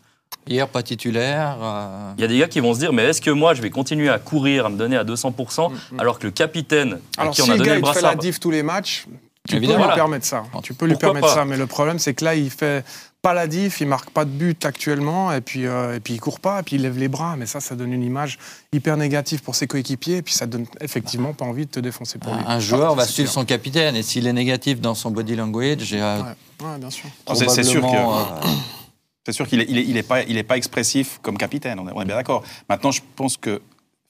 Hier, 0.49 0.69
pas 0.69 0.83
titulaire. 0.83 1.59
euh, 1.61 2.13
Il 2.17 2.21
y 2.23 2.25
a 2.25 2.29
des 2.29 2.39
gars 2.39 2.49
qui 2.49 2.61
vont 2.61 2.73
se 2.75 2.79
dire, 2.79 2.93
mais 2.93 3.03
est-ce 3.05 3.21
que 3.21 3.31
moi, 3.31 3.53
je 3.55 3.61
vais 3.63 3.71
continuer 3.71 4.09
à 4.09 4.19
courir, 4.19 4.67
à 4.67 4.69
me 4.71 4.77
donner 4.79 4.97
à 4.97 5.05
200%, 5.05 5.71
alors 5.99 6.19
que 6.19 6.27
le 6.27 6.31
capitaine 6.33 7.01
à 7.19 7.23
Alors 7.23 7.35
qui 7.35 7.43
si 7.43 7.49
on 7.49 7.53
a 7.53 7.57
le 7.57 7.59
donné 7.59 7.69
gars 7.71 7.75
le 7.75 7.81
il 7.81 7.83
te 7.83 7.89
fait 7.89 7.93
brassard... 8.01 8.11
la 8.13 8.17
diff 8.17 8.41
tous 8.41 8.51
les 8.51 8.63
matchs, 8.63 9.07
tu 9.49 9.57
Évidemment. 9.57 9.83
peux 9.85 9.89
lui 9.91 9.95
permettre 9.95 10.25
ça. 10.27 10.45
Tu 10.63 10.73
peux 10.75 10.87
lui 10.87 10.97
permettre 10.97 11.27
pas 11.29 11.35
ça, 11.35 11.45
mais 11.45 11.57
le 11.57 11.67
problème 11.67 11.99
c'est 11.99 12.15
que 12.15 12.25
là 12.25 12.35
il 12.35 12.51
fait 12.51 12.85
pas 13.21 13.35
la 13.35 13.47
diff, 13.47 13.81
il 13.81 13.87
marque 13.87 14.11
pas 14.11 14.25
de 14.25 14.31
but 14.31 14.65
actuellement, 14.67 15.33
et 15.33 15.41
puis 15.41 15.67
euh, 15.67 15.97
et 15.97 16.01
puis 16.01 16.15
il 16.15 16.21
court 16.21 16.41
pas, 16.41 16.61
et 16.61 16.63
puis 16.63 16.77
il 16.77 16.83
lève 16.83 16.99
les 16.99 17.09
bras, 17.09 17.37
mais 17.37 17.47
ça 17.47 17.61
ça 17.61 17.75
donne 17.75 17.93
une 17.93 18.03
image 18.03 18.39
hyper 18.73 18.97
négative 18.97 19.43
pour 19.43 19.55
ses 19.55 19.67
coéquipiers, 19.67 20.19
et 20.19 20.23
puis 20.23 20.33
ça 20.35 20.47
donne 20.47 20.67
effectivement 20.81 21.33
pas 21.35 21.45
envie 21.45 21.67
de 21.67 21.71
te 21.71 21.81
défoncer 21.81 22.19
pour 22.19 22.35
lui. 22.35 22.43
un 22.47 22.61
joueur 22.61 22.95
va 22.95 23.07
suivre 23.07 23.31
son 23.31 23.45
capitaine 23.45 23.97
et 23.97 24.03
s'il 24.03 24.27
est 24.27 24.33
négatif 24.33 24.81
dans 24.81 24.95
son 24.95 25.11
body 25.11 25.37
language, 25.37 25.91
euh, 25.95 26.21
Ouais, 26.23 26.67
ouais, 26.67 26.79
bien 26.79 26.91
sûr. 26.91 27.09
Non, 27.29 27.35
c'est- 27.35 27.63
sûr 27.65 27.81
que- 27.81 27.87
probablement, 27.87 28.19
euh, 28.19 28.23
C'est 29.27 29.33
sûr 29.33 29.49
qu'il 29.49 29.59
n'est 29.61 29.67
il 29.71 29.79
est, 29.79 29.85
il 29.85 29.97
est 29.97 30.03
pas, 30.03 30.23
il 30.23 30.37
est 30.37 30.43
pas 30.43 30.59
expressif 30.59 31.19
comme 31.23 31.39
capitaine, 31.39 31.79
on 31.81 31.89
est, 31.89 31.93
on 31.95 32.03
est 32.03 32.05
bien 32.05 32.17
d'accord. 32.17 32.43
Maintenant, 32.69 32.91
je 32.91 33.01
pense 33.17 33.39
que 33.39 33.63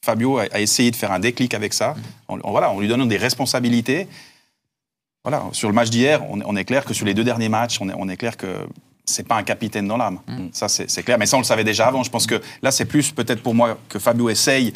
Fabio 0.05 0.39
a, 0.39 0.47
a 0.53 0.61
essayé 0.61 0.91
de 0.91 0.97
faire 0.97 1.13
un 1.13 1.21
déclic 1.21 1.55
avec 1.55 1.73
ça. 1.73 1.95
On, 2.29 2.39
on- 2.43 2.51
voilà, 2.51 2.73
on 2.73 2.81
lui 2.81 2.89
donne 2.89 3.07
des 3.07 3.17
responsabilités. 3.17 4.09
Voilà, 5.25 5.45
sur 5.53 5.69
le 5.69 5.75
match 5.75 5.91
d'hier, 5.91 6.23
on, 6.31 6.41
on 6.45 6.55
est 6.55 6.65
clair 6.65 6.85
que 6.85 6.93
sur 6.93 7.07
les 7.07 7.15
deux 7.15 7.25
derniers 7.25 7.49
matchs, 7.49 7.79
on 7.81 7.89
est, 7.89 7.95
on 7.97 8.09
est 8.09 8.17
clair 8.17 8.37
que 8.37 8.67
c'est 9.07 9.27
pas 9.27 9.37
un 9.37 9.43
capitaine 9.43 9.89
dans 9.89 9.97
l'âme. 9.97 10.21
Ça, 10.53 10.69
c'est 10.69 11.03
clair. 11.03 11.19
Mais 11.19 11.27
ça, 11.27 11.37
on 11.37 11.41
le 11.41 11.45
savait 11.45 11.65
déjà 11.65 11.87
avant. 11.87 12.03
Je 12.03 12.11
pense 12.11 12.27
que 12.27 12.41
là, 12.63 12.71
c'est 12.71 12.85
plus 12.85 13.11
peut-être 13.13 13.43
pour 13.43 13.55
moi 13.55 13.79
que 13.89 13.99
Fabio 13.99 14.29
essaye 14.31 14.73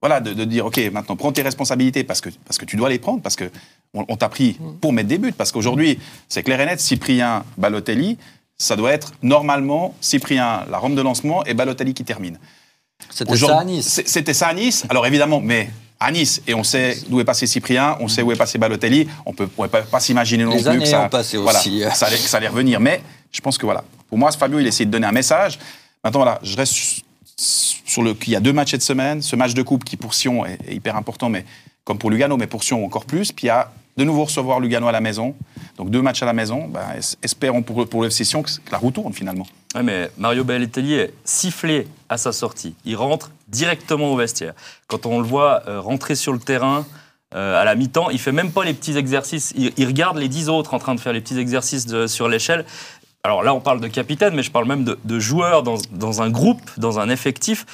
voilà, 0.00 0.20
de, 0.20 0.34
de 0.34 0.44
dire, 0.44 0.66
OK, 0.66 0.78
maintenant, 0.92 1.16
prends 1.16 1.32
tes 1.32 1.42
responsabilités 1.42 2.04
parce 2.04 2.20
que, 2.20 2.28
parce 2.44 2.58
que 2.58 2.64
tu 2.66 2.76
dois 2.76 2.88
les 2.88 2.98
prendre, 2.98 3.22
parce 3.22 3.36
que 3.36 3.50
on, 3.94 4.04
on 4.08 4.16
t'a 4.16 4.28
pris 4.28 4.58
pour 4.80 4.92
mettre 4.92 5.08
des 5.08 5.18
buts. 5.18 5.32
Parce 5.32 5.52
qu'aujourd'hui, 5.52 5.98
c'est 6.28 6.42
clair 6.42 6.60
et 6.60 6.66
net, 6.66 6.80
Cyprien, 6.80 7.44
Balotelli, 7.56 8.18
ça 8.58 8.76
doit 8.76 8.92
être 8.92 9.12
normalement 9.22 9.94
Cyprien, 10.00 10.64
la 10.70 10.78
rampe 10.78 10.94
de 10.94 11.02
lancement, 11.02 11.44
et 11.44 11.54
Balotelli 11.54 11.94
qui 11.94 12.04
termine. 12.04 12.38
C'était 13.10 13.36
ça 13.36 13.58
à 13.58 13.64
Nice. 13.64 14.02
C'était 14.06 14.34
ça 14.34 14.48
à 14.48 14.54
Nice. 14.54 14.84
Alors 14.88 15.06
évidemment, 15.06 15.40
mais 15.40 15.70
à 15.98 16.10
Nice, 16.12 16.42
et 16.46 16.54
on 16.54 16.62
sait 16.64 16.98
d'où 17.08 17.20
est 17.20 17.24
passé 17.24 17.46
Cyprien, 17.46 17.96
on 18.00 18.08
sait 18.08 18.22
où 18.22 18.30
est 18.32 18.36
passé 18.36 18.58
Balotelli, 18.58 19.08
on 19.24 19.32
peut, 19.32 19.46
pourrait 19.46 19.68
pas, 19.68 19.82
pas 19.82 20.00
s'imaginer 20.00 20.44
non 20.44 20.50
Les 20.50 20.62
plus 20.62 20.78
que 20.80 20.84
ça, 20.86 21.08
voilà, 21.38 21.58
aussi. 21.58 21.80
que 21.80 21.94
ça, 21.96 22.06
allait, 22.06 22.16
que 22.16 22.22
ça 22.22 22.36
allait 22.36 22.48
revenir. 22.48 22.80
Mais 22.80 23.00
je 23.32 23.40
pense 23.40 23.56
que 23.56 23.64
voilà, 23.64 23.82
pour 24.08 24.18
moi, 24.18 24.30
Fabio, 24.32 24.58
il 24.58 24.66
essaie 24.66 24.84
de 24.84 24.90
donner 24.90 25.06
un 25.06 25.12
message. 25.12 25.58
Maintenant, 26.04 26.20
voilà, 26.20 26.38
je 26.42 26.56
reste 26.56 26.74
sur 27.36 28.02
le 28.02 28.14
qu'il 28.14 28.32
y 28.32 28.36
a 28.36 28.40
deux 28.40 28.52
matchs 28.52 28.72
cette 28.72 28.82
semaine. 28.82 29.22
Ce 29.22 29.36
match 29.36 29.54
de 29.54 29.62
coupe 29.62 29.84
qui 29.84 29.96
pour 29.96 30.14
Sion 30.14 30.44
est, 30.46 30.58
est 30.68 30.74
hyper 30.74 30.96
important, 30.96 31.28
mais 31.28 31.44
comme 31.84 31.98
pour 31.98 32.10
Lugano, 32.10 32.36
mais 32.36 32.46
pour 32.46 32.62
Sion 32.62 32.84
encore 32.84 33.04
plus. 33.06 33.32
Puis 33.32 33.44
il 33.44 33.48
y 33.48 33.50
a 33.50 33.70
de 33.96 34.04
nouveau 34.04 34.24
recevoir 34.24 34.60
Lugano 34.60 34.88
à 34.88 34.92
la 34.92 35.00
maison. 35.00 35.34
Donc 35.78 35.90
deux 35.90 36.02
matchs 36.02 36.22
à 36.22 36.26
la 36.26 36.32
maison. 36.32 36.68
Ben, 36.68 36.80
es- 36.98 37.16
espérons 37.22 37.62
pour, 37.62 37.88
pour 37.88 38.02
le 38.02 38.10
Sion 38.10 38.42
que 38.42 38.50
la 38.70 38.78
roue 38.78 38.90
tourne 38.90 39.12
finalement. 39.12 39.46
Ouais, 39.74 39.82
mais 39.82 40.10
Mario 40.16 40.44
Balotelli 40.44 40.94
est 40.94 41.12
sifflé 41.24 41.86
à 42.08 42.16
sa 42.16 42.32
sortie. 42.32 42.74
Il 42.84 42.96
rentre 42.96 43.30
directement 43.48 44.12
au 44.12 44.16
vestiaire. 44.16 44.54
Quand 44.86 45.06
on 45.06 45.20
le 45.20 45.26
voit 45.26 45.62
euh, 45.68 45.80
rentrer 45.80 46.14
sur 46.14 46.32
le 46.32 46.38
terrain 46.38 46.86
euh, 47.34 47.60
à 47.60 47.64
la 47.64 47.74
mi-temps, 47.74 48.10
il 48.10 48.18
fait 48.18 48.32
même 48.32 48.52
pas 48.52 48.64
les 48.64 48.74
petits 48.74 48.96
exercices. 48.96 49.52
Il, 49.56 49.86
regarde 49.86 50.16
les 50.16 50.28
dix 50.28 50.48
autres 50.48 50.74
en 50.74 50.78
train 50.78 50.94
de 50.94 51.00
faire 51.00 51.12
les 51.12 51.20
petits 51.20 51.38
exercices 51.38 52.06
sur 52.06 52.28
l'échelle. 52.28 52.64
Alors 53.24 53.42
là, 53.42 53.52
on 53.52 53.60
parle 53.60 53.80
de 53.80 53.88
capitaine, 53.88 54.34
mais 54.34 54.42
je 54.42 54.52
parle 54.52 54.66
même 54.66 54.84
de, 54.84 54.98
de 55.04 55.18
joueurs 55.18 55.62
dans, 55.62 55.78
dans 55.90 56.22
un 56.22 56.30
groupe, 56.30 56.70
dans 56.78 57.00
un 57.00 57.08
effectif. 57.08 57.66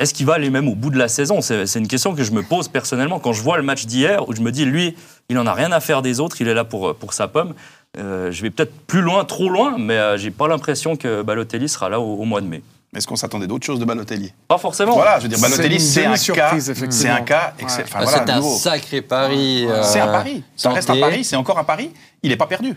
Est-ce 0.00 0.14
qu'il 0.14 0.24
va 0.24 0.32
aller 0.32 0.48
même 0.48 0.66
au 0.66 0.74
bout 0.74 0.88
de 0.88 0.96
la 0.96 1.08
saison? 1.08 1.42
C'est 1.42 1.66
c'est 1.66 1.78
une 1.78 1.86
question 1.86 2.14
que 2.14 2.24
je 2.24 2.32
me 2.32 2.42
pose 2.42 2.68
personnellement 2.68 3.18
quand 3.20 3.34
je 3.34 3.42
vois 3.42 3.58
le 3.58 3.62
match 3.62 3.84
d'hier, 3.84 4.26
où 4.30 4.34
je 4.34 4.40
me 4.40 4.50
dis, 4.50 4.64
lui, 4.64 4.96
il 5.28 5.38
en 5.38 5.46
a 5.46 5.52
rien 5.52 5.70
à 5.72 5.80
faire 5.80 6.00
des 6.00 6.20
autres, 6.20 6.40
il 6.40 6.48
est 6.48 6.54
là 6.54 6.64
pour, 6.64 6.96
pour 6.96 7.12
sa 7.12 7.28
pomme. 7.28 7.52
Euh, 7.98 8.30
je 8.30 8.42
vais 8.42 8.50
peut-être 8.50 8.72
plus 8.86 9.00
loin, 9.00 9.24
trop 9.24 9.48
loin, 9.48 9.76
mais 9.78 9.96
euh, 9.96 10.16
j'ai 10.16 10.30
pas 10.30 10.46
l'impression 10.46 10.96
que 10.96 11.22
Balotelli 11.22 11.68
sera 11.68 11.88
là 11.88 12.00
au, 12.00 12.14
au 12.16 12.24
mois 12.24 12.40
de 12.40 12.46
mai. 12.46 12.62
Mais 12.92 12.98
est-ce 12.98 13.06
qu'on 13.06 13.16
s'attendait 13.16 13.46
d'autres 13.46 13.66
choses 13.66 13.78
de 13.80 13.84
Balotelli? 13.84 14.32
Pas 14.48 14.58
forcément. 14.58 14.94
Voilà, 14.94 15.18
je 15.18 15.24
veux 15.24 15.28
dire, 15.28 15.38
Balotelli, 15.40 15.80
C'est 15.80 16.06
un 16.06 16.16
cas, 16.16 16.58
c'est 16.90 17.08
un 17.08 17.20
cas, 17.22 17.54
Ouais. 17.58 17.64
excellent. 17.64 17.84
Enfin, 17.88 17.98
Ah, 18.00 18.04
voilà, 18.04 18.24
c'est 18.26 18.32
un 18.32 18.42
sacré 18.42 19.02
pari. 19.02 19.66
C'est 19.84 20.00
un 20.00 20.08
euh, 20.08 20.12
pari. 20.12 20.42
Ça 20.56 20.70
reste 20.70 20.90
un 20.90 21.00
pari. 21.00 21.24
C'est 21.24 21.36
encore 21.36 21.58
un 21.58 21.64
pari. 21.64 21.90
Il 22.22 22.30
n'est 22.30 22.36
pas 22.36 22.46
perdu. 22.46 22.74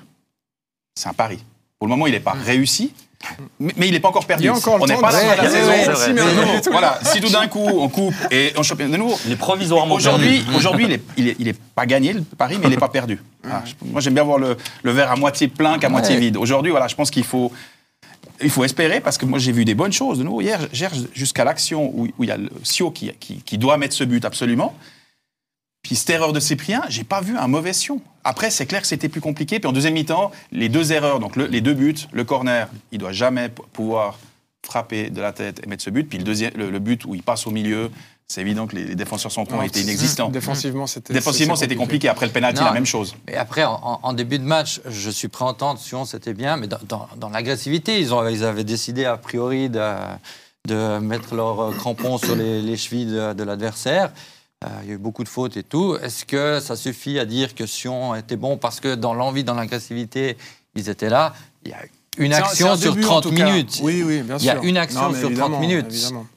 C'est 0.96 1.10
un 1.10 1.13
pari. 1.13 1.43
Pour 1.79 1.88
le 1.88 1.91
moment, 1.91 2.08
il 2.08 2.13
n'est 2.13 2.20
pas 2.20 2.34
réussi. 2.46 2.93
Mais, 3.59 3.73
mais 3.77 3.87
il 3.87 3.93
n'est 3.93 3.99
pas 3.99 4.09
encore 4.09 4.25
perdu. 4.25 4.43
Il 4.43 4.45
y 4.47 4.49
a 4.49 4.53
encore 4.53 4.77
le 4.77 4.83
on 4.83 4.85
n'est 4.85 4.97
pas 4.97 5.07
à 5.15 5.35
la 5.35 5.43
Ouais, 5.43 5.49
saison. 5.49 5.69
ouais, 5.69 6.13
nouveau, 6.13 6.71
voilà, 6.71 6.99
si 7.03 7.21
tout 7.21 7.29
d'un 7.29 7.47
coup 7.47 7.65
on 7.65 7.87
coupe 7.89 8.13
et 8.31 8.51
on 8.57 8.63
championnat 8.63 8.91
de 8.91 8.97
nouveau. 8.97 9.17
Il 9.25 9.31
est 9.31 9.35
provisoirement 9.37 9.95
Aujourd'hui, 9.95 10.39
perdu. 10.41 10.55
aujourd'hui, 10.57 10.85
il 10.85 10.91
est, 10.93 11.01
il 11.17 11.27
est- 11.29 11.35
il 11.39 11.47
est 11.47 11.59
pas 11.75 11.85
gagné 11.85 12.13
le 12.13 12.21
pari, 12.21 12.57
mais 12.57 12.65
il 12.67 12.69
n'est 12.71 12.77
pas 12.77 12.89
perdu. 12.89 13.21
Voilà, 13.43 13.63
je- 13.65 13.73
moi, 13.89 14.01
j'aime 14.01 14.13
bien 14.13 14.23
voir 14.23 14.39
le, 14.39 14.57
le 14.83 14.91
verre 14.91 15.11
à 15.11 15.15
moitié 15.15 15.47
plein 15.47 15.77
qu'à 15.79 15.89
moitié 15.89 16.15
Ouais. 16.15 16.21
vide. 16.21 16.37
Aujourd'hui, 16.37 16.71
voilà, 16.71 16.87
je 16.87 16.95
pense 16.95 17.11
qu'il 17.11 17.23
faut, 17.23 17.51
il 18.41 18.49
faut 18.49 18.63
espérer 18.65 18.99
parce 18.99 19.17
que 19.17 19.25
moi, 19.25 19.39
j'ai 19.39 19.51
vu 19.53 19.63
des 19.63 19.75
bonnes 19.75 19.93
choses 19.93 20.17
de 20.19 20.23
nouveau 20.23 20.41
hier. 20.41 20.59
hier, 20.73 20.91
jusqu'à 21.13 21.43
l'action 21.45 21.91
où, 21.95 22.07
où 22.17 22.23
il 22.23 22.27
y 22.27 22.31
a 22.31 22.37
le 22.37 22.49
Sio 22.63 22.91
qui, 22.91 23.11
qui, 23.19 23.37
qui 23.41 23.57
doit 23.57 23.77
mettre 23.77 23.95
ce 23.95 24.03
but 24.03 24.25
absolument. 24.25 24.75
Puis 25.83 25.95
cette 25.97 26.09
erreur 26.11 26.31
de 26.31 26.39
Cyprien, 26.39 26.81
j'ai 26.87 27.03
pas 27.03 27.19
vu 27.21 27.37
un 27.37 27.47
mauvais 27.47 27.73
Sion. 27.73 28.01
Après, 28.23 28.49
c'est 28.49 28.65
clair 28.65 28.81
que 28.81 28.87
c'était 28.87 29.09
plus 29.09 29.19
compliqué. 29.19 29.59
Puis 29.59 29.67
en 29.67 29.73
deuxième 29.73 29.93
mi-temps, 29.93 30.31
les 30.53 30.69
deux 30.69 30.93
erreurs, 30.93 31.19
donc 31.19 31.35
le- 31.35 31.45
les 31.47 31.59
deux 31.59 31.73
buts, 31.73 31.95
le 32.13 32.23
corner, 32.23 32.69
il 32.93 32.99
doit 32.99 33.11
jamais 33.11 33.49
pouvoir 33.49 34.17
frapper 34.65 35.09
de 35.09 35.19
la 35.19 35.33
tête 35.33 35.59
et 35.61 35.67
mettre 35.67 35.83
ce 35.83 35.89
but. 35.89 36.07
Puis 36.07 36.17
le, 36.17 36.23
deuxième, 36.23 36.53
le, 36.55 36.71
le 36.71 36.79
but 36.79 37.03
où 37.03 37.15
il 37.15 37.21
passe 37.21 37.45
au 37.47 37.51
milieu, 37.51 37.91
c'est 38.29 38.39
évident 38.39 38.65
que 38.65 38.77
les, 38.77 38.85
les 38.85 38.95
défenseurs 38.95 39.33
centraux 39.33 39.61
été 39.61 39.81
inexistants. 39.81 40.29
Défensivement, 40.31 40.87
c'était. 40.87 41.11
Défensivement, 41.13 41.57
c'était 41.57 41.75
compliqué. 41.75 42.07
Après 42.07 42.27
le 42.27 42.31
penalty, 42.31 42.61
Non. 42.61 42.67
la 42.67 42.71
même 42.73 42.85
chose. 42.85 43.13
Mais 43.27 43.35
après, 43.35 43.65
en, 43.65 43.99
en 44.01 44.13
début 44.13 44.39
de 44.39 44.45
match, 44.45 44.79
je 44.89 45.09
suis 45.09 45.27
prêt 45.27 45.43
à 45.43 45.49
entendre, 45.49 45.81
Sion, 45.81 46.05
c'était 46.05 46.33
bien, 46.33 46.55
mais 46.55 46.67
dans, 46.67 46.79
dans- 46.87 47.09
dans 47.17 47.29
l'agressivité, 47.29 47.99
ils, 47.99 48.13
ont- 48.13 48.25
ils 48.29 48.45
avaient 48.45 48.63
décidé 48.63 49.03
a 49.03 49.17
priori 49.17 49.69
de, 49.69 49.81
de 50.65 50.99
mettre 50.99 51.35
leurs 51.35 51.75
crampons 51.75 52.17
sur 52.17 52.37
les, 52.37 52.61
les 52.61 52.77
chevilles 52.77 53.07
de, 53.07 53.33
de 53.33 53.43
l'adversaire. 53.43 54.13
Euh, 54.63 54.67
il 54.84 54.88
y 54.89 54.91
a 54.91 54.96
eu 54.96 54.98
beaucoup 54.98 55.24
de 55.24 55.29
fautes 55.29 55.58
et 55.58 55.63
tout. 55.63 55.98
Est-ce 56.01 56.25
que 56.25 56.60
ça 56.60 56.75
suffit 56.75 57.20
à 57.20 57.25
dire 57.25 57.53
que 57.55 57.65
Sion 57.65 58.15
était 58.15 58.38
bon 58.38 58.58
parce 58.58 58.79
que 58.79 58.96
dans 58.96 59.13
l'envie, 59.13 59.43
dans 59.43 59.55
l'agressivité, 59.55 60.38
ils 60.75 60.89
étaient 60.89 61.10
là? 61.10 61.34
Il 61.65 61.72
y 61.72 61.74
a 61.74 61.79
une 62.17 62.34
un- 62.34 62.38
action 62.38 62.72
un 62.72 62.77
sur 62.77 62.93
début, 62.93 63.05
en 63.05 63.20
30 63.20 63.24
tout 63.24 63.34
cas. 63.34 63.46
minutes. 63.46 63.79
Oui, 63.84 64.03
oui, 64.05 64.22
bien 64.22 64.38
Il 64.38 64.46
y 64.46 64.50
a 64.50 64.53
sûr. 64.53 64.63
une 64.63 64.77
action 64.77 65.01
Non, 65.01 65.10
sur 65.10 65.20
30 65.22 65.32
évidemment, 65.32 65.60
minutes. 65.60 65.86
évidemment. 65.89 66.27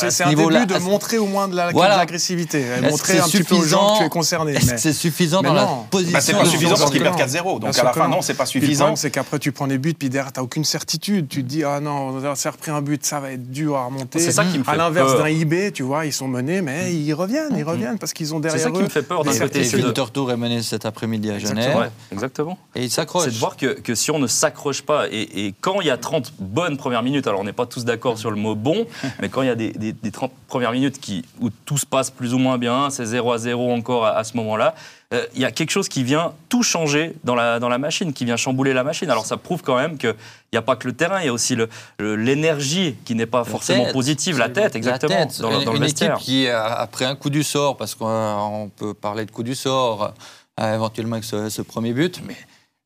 C'est 0.00 0.10
ce 0.10 0.16
c'est 0.18 0.24
un 0.24 0.28
début 0.30 0.66
de 0.66 0.78
montrer 0.78 1.18
au 1.18 1.26
moins 1.26 1.48
de 1.48 1.56
la- 1.56 1.70
Voilà. 1.70 1.96
l'agressivité, 1.96 2.60
et 2.60 2.62
Est-ce 2.62 2.80
que 2.82 2.90
montrer 2.90 3.12
c'est 3.14 3.20
un 3.20 3.24
petit 3.28 3.42
peu 3.42 3.54
aux 3.54 3.58
gens 3.58 3.62
suffisant 3.64 3.92
que 3.94 3.98
tu 4.00 4.04
es 4.04 4.08
concerné. 4.08 4.52
Est-ce 4.54 4.66
mais- 4.66 4.72
que 4.74 4.80
c'est 4.80 4.92
suffisant 4.92 5.42
mais 5.42 5.48
dans 5.48 5.54
la 5.54 5.64
non. 5.64 5.86
position 5.90 6.12
Bah, 6.12 6.20
c'est 6.20 6.32
pas 6.32 6.44
suffisant 6.44 6.74
parce 6.76 6.90
qu'ils 6.90 7.02
perdent 7.02 7.16
sûr 7.18 7.26
4-0. 7.26 7.58
Bien 7.58 7.68
Donc 7.68 7.78
à 7.78 7.82
la 7.84 7.92
fin, 7.92 8.08
non. 8.08 8.22
c'est 8.22 8.34
pas 8.34 8.46
suffisant. 8.46 8.96
c'est 8.96 9.10
qu'après, 9.10 9.38
tu 9.38 9.52
prends 9.52 9.66
des 9.66 9.78
buts, 9.78 9.94
puis 9.98 10.08
derrière, 10.10 10.32
tu 10.32 10.40
n'as 10.40 10.44
aucune 10.44 10.64
certitude. 10.64 11.28
Tu 11.28 11.42
te 11.42 11.48
dis, 11.48 11.64
ah 11.64 11.80
non, 11.80 12.08
on 12.14 12.24
a 12.24 12.32
repris 12.50 12.70
un 12.70 12.82
but, 12.82 13.04
ça 13.04 13.20
va 13.20 13.32
être 13.32 13.50
dur 13.50 13.76
à 13.76 13.84
remonter. 13.86 14.18
C'est 14.18 14.32
ça 14.32 14.44
qui 14.44 14.58
me 14.58 14.64
fait 14.64 14.70
À 14.70 14.76
l'inverse 14.76 15.16
d'un 15.16 15.28
IB, 15.28 15.72
tu 15.72 15.82
vois, 15.82 16.06
ils 16.06 16.12
sont 16.12 16.28
menés, 16.28 16.62
mais 16.62 16.92
ils 16.94 17.12
reviennent, 17.12 17.54
ils 17.56 17.64
reviennent 17.64 17.98
parce 17.98 18.12
qu'ils 18.12 18.34
ont 18.34 18.38
C'est 18.38 18.42
derrière 18.42 18.60
ça 18.62 18.68
eux. 18.70 18.72
qui 18.72 18.82
me 18.82 18.88
fait 18.88 19.02
peur 19.02 19.24
d'un 19.24 19.36
côté. 19.38 19.64
C'est 19.64 19.80
Tour 20.12 20.32
est 20.32 20.36
mené 20.36 20.60
cet 20.62 20.86
après-midi 20.86 21.30
à. 21.30 21.38
Genève. 21.38 21.90
Exactement. 22.10 22.58
Et 22.74 22.84
il 22.84 22.90
s'accroche. 22.90 23.24
C'est 23.24 23.30
de 23.30 23.36
voir 23.38 23.56
que, 23.56 23.94
si 23.94 24.10
on 24.10 24.18
ne 24.18 24.26
s'accroche 24.26 24.82
pas, 24.82 25.06
et, 25.10 25.46
et 25.46 25.54
quand 25.60 25.80
il 25.80 25.86
y 25.86 25.90
a 25.90 25.96
30 25.96 26.32
bonnes 26.38 26.76
premières 26.76 27.02
minutes, 27.02 27.26
alors 27.26 27.40
on 27.40 27.44
n'est 27.44 27.52
pas 27.52 27.66
tous 27.66 27.84
d'accord 27.84 28.18
sur 28.18 28.30
le 28.30 28.36
mot 28.36 28.54
bon, 28.54 28.86
mais 29.20 29.28
quand 29.28 29.42
il 29.42 29.48
y 29.48 29.50
a 29.50 29.54
des, 29.54 29.72
des- 29.92 29.98
des 30.02 30.10
30 30.10 30.32
premières 30.48 30.72
minutes 30.72 31.00
qui, 31.00 31.24
où 31.40 31.50
tout 31.64 31.78
se 31.78 31.86
passe 31.86 32.10
plus 32.10 32.34
ou 32.34 32.38
moins 32.38 32.58
bien, 32.58 32.90
c'est 32.90 33.04
0 33.06 33.32
à 33.32 33.38
0 33.38 33.72
encore 33.72 34.04
à, 34.06 34.10
à 34.16 34.24
ce 34.24 34.36
moment-là, 34.36 34.74
euh, 35.12 35.26
il 35.34 35.40
y 35.40 35.44
a 35.44 35.50
quelque 35.50 35.70
chose 35.70 35.88
qui 35.88 36.04
vient 36.04 36.32
tout 36.48 36.62
changer 36.62 37.14
dans 37.24 37.34
la, 37.34 37.58
dans 37.58 37.68
la 37.68 37.78
machine, 37.78 38.12
qui 38.12 38.24
vient 38.24 38.36
chambouler 38.36 38.72
la 38.72 38.84
machine. 38.84 39.10
Alors 39.10 39.26
ça 39.26 39.36
prouve 39.36 39.62
quand 39.62 39.76
même 39.76 39.98
qu'il 39.98 40.14
n'y 40.52 40.56
a 40.58 40.62
pas 40.62 40.76
que 40.76 40.86
le 40.86 40.94
terrain, 40.94 41.18
il 41.20 41.26
y 41.26 41.28
a 41.28 41.32
aussi 41.32 41.56
l'énergie 41.98 42.96
qui 43.04 43.14
n'est 43.14 43.26
pas 43.26 43.38
La 43.40 43.44
forcément 43.44 43.84
tête. 43.84 43.92
positive, 43.92 44.38
la 44.38 44.48
tête, 44.48 44.76
exactement, 44.76 45.14
La 45.18 45.26
tête. 45.26 45.40
dans, 45.40 45.58
une 45.58 45.64
dans 45.64 45.72
le 45.72 45.78
une 45.78 45.82
vestiaire. 45.84 46.14
équipe 46.14 46.24
qui, 46.24 46.48
a- 46.48 46.64
après 46.74 47.04
un 47.04 47.14
coup 47.16 47.30
du 47.30 47.42
sort, 47.42 47.76
parce 47.76 47.94
qu'on 47.94 48.06
on 48.06 48.68
peut 48.68 48.94
parler 48.94 49.24
de 49.24 49.30
coup 49.30 49.42
du 49.42 49.54
sort, 49.54 50.14
euh, 50.60 50.74
éventuellement 50.74 51.14
avec 51.16 51.24
ce, 51.24 51.48
ce 51.48 51.62
premier 51.62 51.92
but, 51.92 52.20
mais 52.26 52.36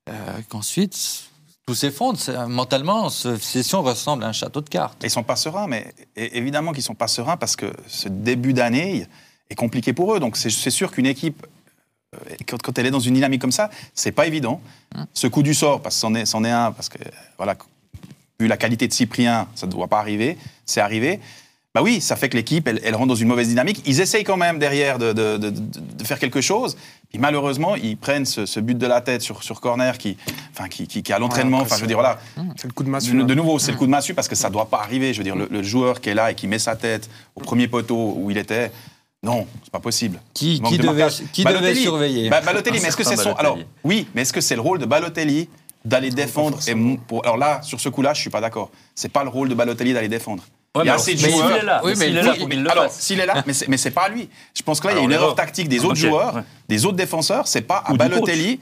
euh, 0.09 0.13
qu'ensuite 0.49 1.25
tout 1.67 1.75
s'effondre. 1.75 2.19
C'est- 2.19 2.47
Mentalement, 2.47 3.09
cette 3.11 3.43
session 3.43 3.83
ressemble 3.83 4.25
à 4.25 4.29
un 4.29 4.33
château 4.33 4.61
de 4.61 4.69
cartes. 4.69 5.01
Ils 5.03 5.11
sont 5.11 5.23
pas 5.23 5.37
sereins, 5.37 5.67
mais 5.67 5.95
évidemment 6.17 6.73
qu'ils 6.73 6.83
sont 6.83 6.95
pas 6.95 7.09
sereins 7.09 7.37
parce 7.37 7.57
que 7.57 7.73
ce 7.87 8.09
début 8.09 8.53
d'année 8.53 9.07
est 9.51 9.55
compliqué 9.55 9.93
pour 9.93 10.15
eux. 10.15 10.21
Donc 10.21 10.37
c'est 10.37 10.51
sûr 10.71 10.91
qu'une 10.93 11.07
équipe, 11.07 11.47
euh, 12.15 12.19
quand, 12.63 12.79
elle 12.79 12.87
est 12.87 12.91
dans 12.91 13.01
une 13.01 13.15
dynamique 13.15 13.41
comme 13.41 13.53
ça, 13.53 13.71
c'est 13.95 14.13
pas 14.13 14.27
évident. 14.27 14.61
Ce 15.13 15.27
coup 15.27 15.43
du 15.43 15.55
sort, 15.55 15.81
parce 15.81 15.97
que 15.97 16.01
c'en 16.01 16.15
est, 16.15 16.27
c'en 16.27 16.45
est 16.45 16.51
un, 16.51 16.71
parce 16.73 16.89
que 16.89 16.99
voilà, 17.39 17.57
vu 18.39 18.47
la 18.47 18.57
qualité 18.57 18.87
de 18.87 18.93
Cyprien, 18.93 19.49
ça 19.55 19.67
ne 19.67 19.73
doit 19.73 19.89
pas 19.89 19.99
arriver. 19.99 20.37
C'est 20.67 20.81
arrivé. 20.81 21.21
Bah 21.75 21.83
oui, 21.83 22.01
ça 22.01 22.15
fait 22.15 22.29
que 22.29 22.37
l'équipe, 22.37 22.69
elle, 22.69 22.81
elle 22.85 22.95
rentre 22.95 23.09
dans 23.09 23.15
une 23.17 23.27
mauvaise 23.27 23.49
dynamique. 23.49 23.83
Ils 23.85 24.01
essayent 24.01 24.23
quand 24.23 24.37
même 24.37 24.61
derrière 24.61 24.99
de, 25.01 25.13
de- 25.13 25.37
de- 25.39 25.51
de- 25.51 25.81
de 25.99 26.05
faire 26.05 26.21
quelque 26.21 26.41
chose. 26.41 26.77
Puis 27.11 27.19
malheureusement, 27.19 27.75
ils 27.75 27.97
prennent 27.97 28.25
ce, 28.27 28.47
ce 28.47 28.61
but 28.61 28.79
de 28.79 28.87
la 28.87 29.01
tête 29.01 29.23
sur, 29.23 29.43
sur 29.43 29.61
corner 29.61 29.99
qui, 29.99 30.17
enfin, 30.53 30.69
qui, 30.69 30.87
qui, 30.87 31.03
qui 31.03 31.13
à 31.13 31.19
l'entraînement. 31.19 31.59
Ouais, 31.59 31.63
enfin, 31.65 31.75
je 31.75 31.81
veux 31.81 31.89
dire, 31.89 31.97
voilà, 31.97 32.21
C'est 32.57 32.69
le 32.69 32.73
coup 32.73 32.85
de 32.85 32.91
massue. 32.91 33.17
de, 33.17 33.23
de 33.23 33.35
nouveau, 33.35 33.59
c'est 33.59 33.73
le 33.73 33.77
coup 33.77 33.87
de 33.87 33.91
massue 33.91 34.15
parce 34.15 34.29
que 34.29 34.37
ça 34.37 34.49
ne 34.49 34.53
doit 34.53 34.67
pas 34.71 34.79
arriver. 34.79 35.13
Je 35.13 35.19
veux 35.19 35.25
dire, 35.25 35.35
le, 35.35 35.49
le 35.51 35.63
joueur 35.65 36.01
qui 36.01 36.11
est 36.11 36.15
là 36.15 36.31
et 36.31 36.37
qui 36.37 36.47
met 36.47 36.61
sa 36.61 36.77
tête 36.77 37.11
au 37.35 37.41
premier 37.41 37.67
poteau 37.67 38.15
où 38.19 38.31
il 38.31 38.39
était, 38.39 38.71
non, 39.25 39.45
c'est 39.65 39.73
pas 39.73 39.81
possible. 39.81 40.21
Qui, 40.33 40.61
Manque 40.63 40.73
qui 40.73 40.79
de 40.79 40.83
devait, 40.87 41.09
qui 41.33 41.43
surveiller 41.83 42.31
Bah, 42.31 42.41
Balotelli, 42.41 42.79
mais 42.81 42.87
est-ce 42.89 42.97
que 42.97 43.03
c'est 43.03 43.17
son. 43.17 43.33
Alors, 43.35 43.55
Balotelli. 43.55 43.67
oui, 43.83 44.07
mais 44.15 44.23
est-ce 44.23 44.33
que 44.33 44.41
c'est 44.41 44.55
le 44.55 44.61
rôle 44.61 44.79
de 44.79 44.87
Balotelli 44.87 45.49
d'aller 45.85 46.11
défendre 46.11 46.57
et 46.69 46.75
pour- 47.09 47.25
Alors 47.25 47.37
là, 47.37 47.61
sur 47.63 47.81
ce 47.81 47.89
coup-là, 47.89 48.15
je 48.15 48.21
suis 48.21 48.31
pas 48.31 48.41
d'accord. 48.41 48.71
C'est 48.95 49.11
pas 49.11 49.25
le 49.25 49.29
rôle 49.31 49.49
de 49.49 49.55
Balotelli 49.57 49.93
d'aller 49.93 50.09
défendre. 50.09 50.45
Ouais, 50.75 50.83
il 50.83 50.87
y 50.87 50.91
a 50.91 50.95
mais 50.95 51.01
assez 51.01 51.15
de 51.15 51.19
joueurs. 51.21 51.47
s'il 51.49 51.57
est 51.57 51.63
là, 51.65 51.81
Oui, 51.85 51.93
mais 51.97 51.97
mais 51.97 52.05
s'il 52.07 52.17
est 52.19 52.57
là, 52.63 52.71
Alors, 52.73 52.91
s'il 52.91 53.21
est 53.21 53.27
mais 53.47 53.53
c'est, 53.53 53.69
mais 53.69 53.77
c'est 53.77 53.91
pas 53.93 54.03
à 54.03 54.09
lui. 54.09 54.29
Je 54.57 54.63
pense 54.63 54.81
que 54.81 54.89
là, 54.89 54.95
il 54.95 54.97
y 54.97 55.01
a 55.01 55.05
une 55.05 55.13
erreur 55.13 55.35
tactique 55.37 55.69
des 55.69 55.85
autres 55.85 55.95
joueurs, 55.95 56.35
ouais. 56.37 56.43
des 56.69 56.85
autres 56.85 56.97
défenseurs. 56.97 57.47
C'est 57.47 57.61
pas 57.63 57.77
à 57.77 57.93
Ou 57.93 57.97
Balotelli. 57.97 58.59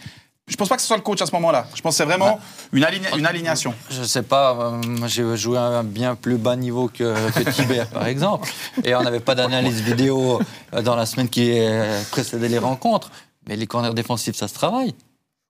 Je 0.48 0.56
pense 0.56 0.68
pas 0.68 0.74
que 0.74 0.82
ce 0.82 0.88
soit 0.88 0.96
le 0.96 1.02
coach 1.02 1.22
à 1.22 1.26
ce 1.26 1.32
moment-là. 1.32 1.66
Je 1.74 1.80
pense 1.80 1.94
que 1.94 1.98
c'est 1.98 2.04
vraiment 2.04 2.38
une, 2.72 2.82
aligna- 2.84 3.16
une 3.16 3.24
alignation. 3.26 3.72
Je 3.88 4.02
sais 4.02 4.22
pas, 4.24 4.54
euh, 4.58 5.06
j'ai 5.06 5.36
joué 5.36 5.56
à 5.56 5.62
un 5.62 5.84
bien 5.84 6.16
plus 6.16 6.36
bas 6.36 6.56
niveau 6.56 6.88
que, 6.92 7.14
que 7.30 7.48
Tibert, 7.50 7.86
par 7.88 8.06
exemple. 8.06 8.50
Et 8.84 8.94
on 8.94 9.02
n'avait 9.02 9.20
pas 9.20 9.34
d'analyse 9.36 9.80
vidéo 9.80 10.40
euh, 10.74 10.82
dans 10.82 10.96
la 10.96 11.06
semaine 11.06 11.28
qui 11.28 11.52
euh, 11.58 12.02
précédait 12.10 12.48
les 12.48 12.58
rencontres. 12.58 13.10
Mais 13.48 13.56
les 13.56 13.66
corners 13.68 13.94
défensifs, 13.94 14.36
ça 14.36 14.48
se 14.48 14.54
travaille. 14.54 14.94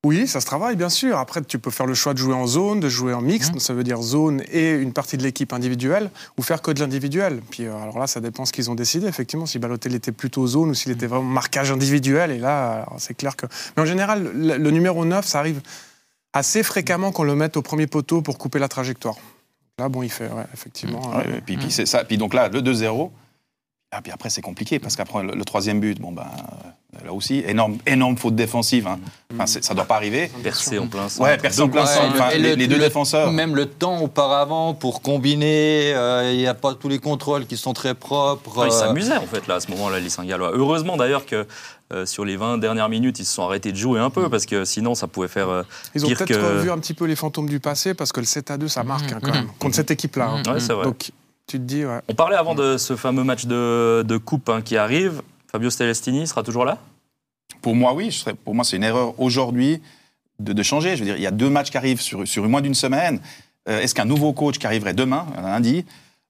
Oui, 0.04 0.26
ça 0.26 0.40
se 0.40 0.46
travaille, 0.46 0.74
bien 0.74 0.88
sûr. 0.88 1.16
Après, 1.16 1.40
tu 1.42 1.60
peux 1.60 1.70
faire 1.70 1.86
le 1.86 1.94
choix 1.94 2.12
de 2.12 2.18
jouer 2.18 2.34
en 2.34 2.48
zone, 2.48 2.80
de 2.80 2.88
jouer 2.88 3.14
en 3.14 3.20
mixte, 3.20 3.56
ça 3.60 3.72
veut 3.72 3.84
dire 3.84 4.02
zone 4.02 4.42
et 4.50 4.72
une 4.72 4.92
partie 4.92 5.16
de 5.16 5.22
l'équipe 5.22 5.52
individuelle, 5.52 6.10
ou 6.36 6.42
faire 6.42 6.60
que 6.60 6.72
de 6.72 6.80
l'individuel. 6.80 7.40
Puis 7.50 7.66
euh, 7.66 7.76
alors 7.76 8.00
là, 8.00 8.08
ça 8.08 8.20
dépend 8.20 8.44
ce 8.44 8.52
qu'ils 8.52 8.68
ont 8.68 8.74
décidé, 8.74 9.06
effectivement, 9.06 9.46
si 9.46 9.60
Balotelli 9.60 9.94
était 9.94 10.10
plutôt 10.10 10.44
zone 10.44 10.70
ou 10.70 10.74
s'il 10.74 10.90
était 10.90 11.06
vraiment 11.06 11.22
marquage 11.22 11.70
individuel. 11.70 12.32
Et 12.32 12.38
là, 12.38 12.84
c'est 12.98 13.14
clair 13.14 13.36
que. 13.36 13.46
Mais 13.76 13.84
en 13.84 13.86
général, 13.86 14.28
le, 14.34 14.56
le 14.56 14.70
numéro 14.72 15.04
9, 15.04 15.24
ça 15.24 15.38
arrive 15.38 15.60
assez 16.32 16.64
fréquemment 16.64 17.12
qu'on 17.12 17.22
le 17.22 17.36
mette 17.36 17.56
au 17.56 17.62
premier 17.62 17.86
poteau 17.86 18.22
pour 18.22 18.38
couper 18.38 18.58
la 18.58 18.68
trajectoire. 18.68 19.16
Là, 19.78 19.88
bon, 19.88 20.02
il 20.02 20.10
fait, 20.10 20.26
ouais, 20.26 20.44
effectivement. 20.52 21.16
Ouais, 21.16 21.24
euh, 21.28 21.40
puis, 21.46 21.56
puis 21.56 21.70
c'est 21.70 21.86
ça. 21.86 22.04
Puis 22.04 22.18
donc 22.18 22.34
là, 22.34 22.48
le 22.48 22.60
2-0. 22.60 23.10
Ah, 23.94 24.00
puis 24.02 24.10
après, 24.10 24.30
c'est 24.30 24.40
compliqué 24.40 24.78
parce 24.78 24.96
qu'après, 24.96 25.22
le, 25.22 25.34
le 25.34 25.44
troisième 25.44 25.78
but, 25.78 26.00
bon, 26.00 26.12
ben, 26.12 26.22
euh, 26.22 27.04
là 27.04 27.12
aussi, 27.12 27.44
énorme, 27.46 27.76
énorme 27.86 28.16
faute 28.16 28.34
défensive. 28.34 28.86
hein. 28.86 28.98
Enfin, 29.34 29.44
c'est- 29.44 29.62
ça 29.62 29.74
doit 29.74 29.84
pas 29.84 29.96
arriver. 29.96 30.30
Percé 30.42 30.78
en 30.78 30.86
plein 30.86 31.10
centre. 31.10 31.28
Ouais, 31.28 31.36
personne 31.36 31.66
en 31.66 31.68
plein 31.68 31.82
Ouais, 31.82 31.86
centre. 31.86 32.14
Enfin, 32.14 32.30
et 32.30 32.38
les, 32.38 32.50
le- 32.50 32.54
les 32.54 32.66
deux 32.68 32.76
le- 32.78 32.84
défenseurs. 32.84 33.30
Même 33.32 33.54
le 33.54 33.66
temps 33.66 34.00
auparavant 34.00 34.72
pour 34.72 35.02
combiner, 35.02 35.92
euh, 35.94 36.30
il 36.32 36.38
n'y 36.38 36.46
a 36.46 36.54
pas 36.54 36.74
tous 36.74 36.88
les 36.88 37.00
contrôles 37.00 37.44
qui 37.46 37.58
sont 37.58 37.74
très 37.74 37.94
propres. 37.94 38.56
Ouais, 38.62 38.68
ils 38.68 38.72
euh, 38.72 38.78
s'amusaient 38.78 39.16
en 39.18 39.26
fait 39.26 39.46
là 39.46 39.56
à 39.56 39.60
ce 39.60 39.70
moment-là, 39.72 40.00
les 40.00 40.08
Saint-Gallois. 40.08 40.52
Heureusement 40.54 40.96
d'ailleurs 40.96 41.26
que 41.26 41.46
euh, 41.92 42.06
sur 42.06 42.24
les 42.24 42.36
20 42.38 42.56
dernières 42.56 42.88
minutes, 42.88 43.18
ils 43.18 43.26
se 43.26 43.34
sont 43.34 43.42
arrêtés 43.42 43.72
de 43.72 43.76
jouer 43.76 44.00
un 44.00 44.08
peu 44.08 44.30
parce 44.30 44.46
que 44.46 44.64
sinon 44.64 44.94
ça 44.94 45.06
pouvait 45.06 45.28
faire. 45.28 45.50
euh, 45.50 45.62
Ils 45.94 46.06
ont 46.06 46.08
peut-être 46.08 46.24
que- 46.26 46.62
vu 46.62 46.70
un 46.70 46.78
petit 46.78 46.94
peu 46.94 47.04
les 47.04 47.16
fantômes 47.16 47.48
du 47.50 47.60
passé 47.60 47.92
parce 47.92 48.10
que 48.12 48.20
le 48.20 48.26
7 48.26 48.50
à 48.50 48.56
2, 48.56 48.68
ça 48.68 48.84
marque 48.84 49.12
hein, 49.12 49.18
quand 49.22 49.32
même, 49.32 49.48
contre 49.58 49.74
cette 49.76 49.90
équipe-là. 49.90 50.28
hein. 50.30 50.42
Ouais, 50.50 50.60
c'est 50.60 50.72
vrai. 50.72 50.84
Donc, 50.84 51.10
tu 51.46 51.58
te 51.58 51.62
dis, 51.64 51.84
ouais. 51.84 52.00
On 52.08 52.14
parlait 52.14 52.36
avant 52.36 52.54
de 52.54 52.76
ce 52.78 52.96
fameux 52.96 53.24
match 53.24 53.46
de, 53.46 54.04
de 54.06 54.16
coupe 54.16 54.48
hein, 54.48 54.62
qui 54.62 54.76
arrive. 54.76 55.22
Fabio 55.50 55.68
Stelestini 55.70 56.26
sera 56.26 56.42
toujours 56.42 56.64
là? 56.64 56.78
Pour 57.60 57.74
moi, 57.74 57.92
oui. 57.94 58.10
je 58.10 58.18
serais- 58.18 58.34
pour 58.34 58.54
moi, 58.54 58.64
c'est 58.64 58.76
une 58.76 58.84
erreur 58.84 59.14
aujourd'hui 59.20 59.80
de, 60.38 60.52
de 60.52 60.62
changer. 60.62 60.96
Je 60.96 61.00
veux 61.00 61.06
dire, 61.06 61.16
il 61.16 61.22
y 61.22 61.26
a 61.26 61.30
deux 61.30 61.50
matchs 61.50 61.70
qui 61.70 61.76
arrivent 61.76 62.00
sur, 62.00 62.26
sur 62.26 62.48
moins 62.48 62.60
d'une 62.62 62.74
semaine. 62.74 63.20
Euh, 63.68 63.80
Est-ce 63.80 63.94
qu'un 63.94 64.04
nouveau 64.06 64.32
coach 64.32 64.58
qui 64.58 64.66
arriverait 64.66 64.94
demain, 64.94 65.26
lundi, 65.40 65.84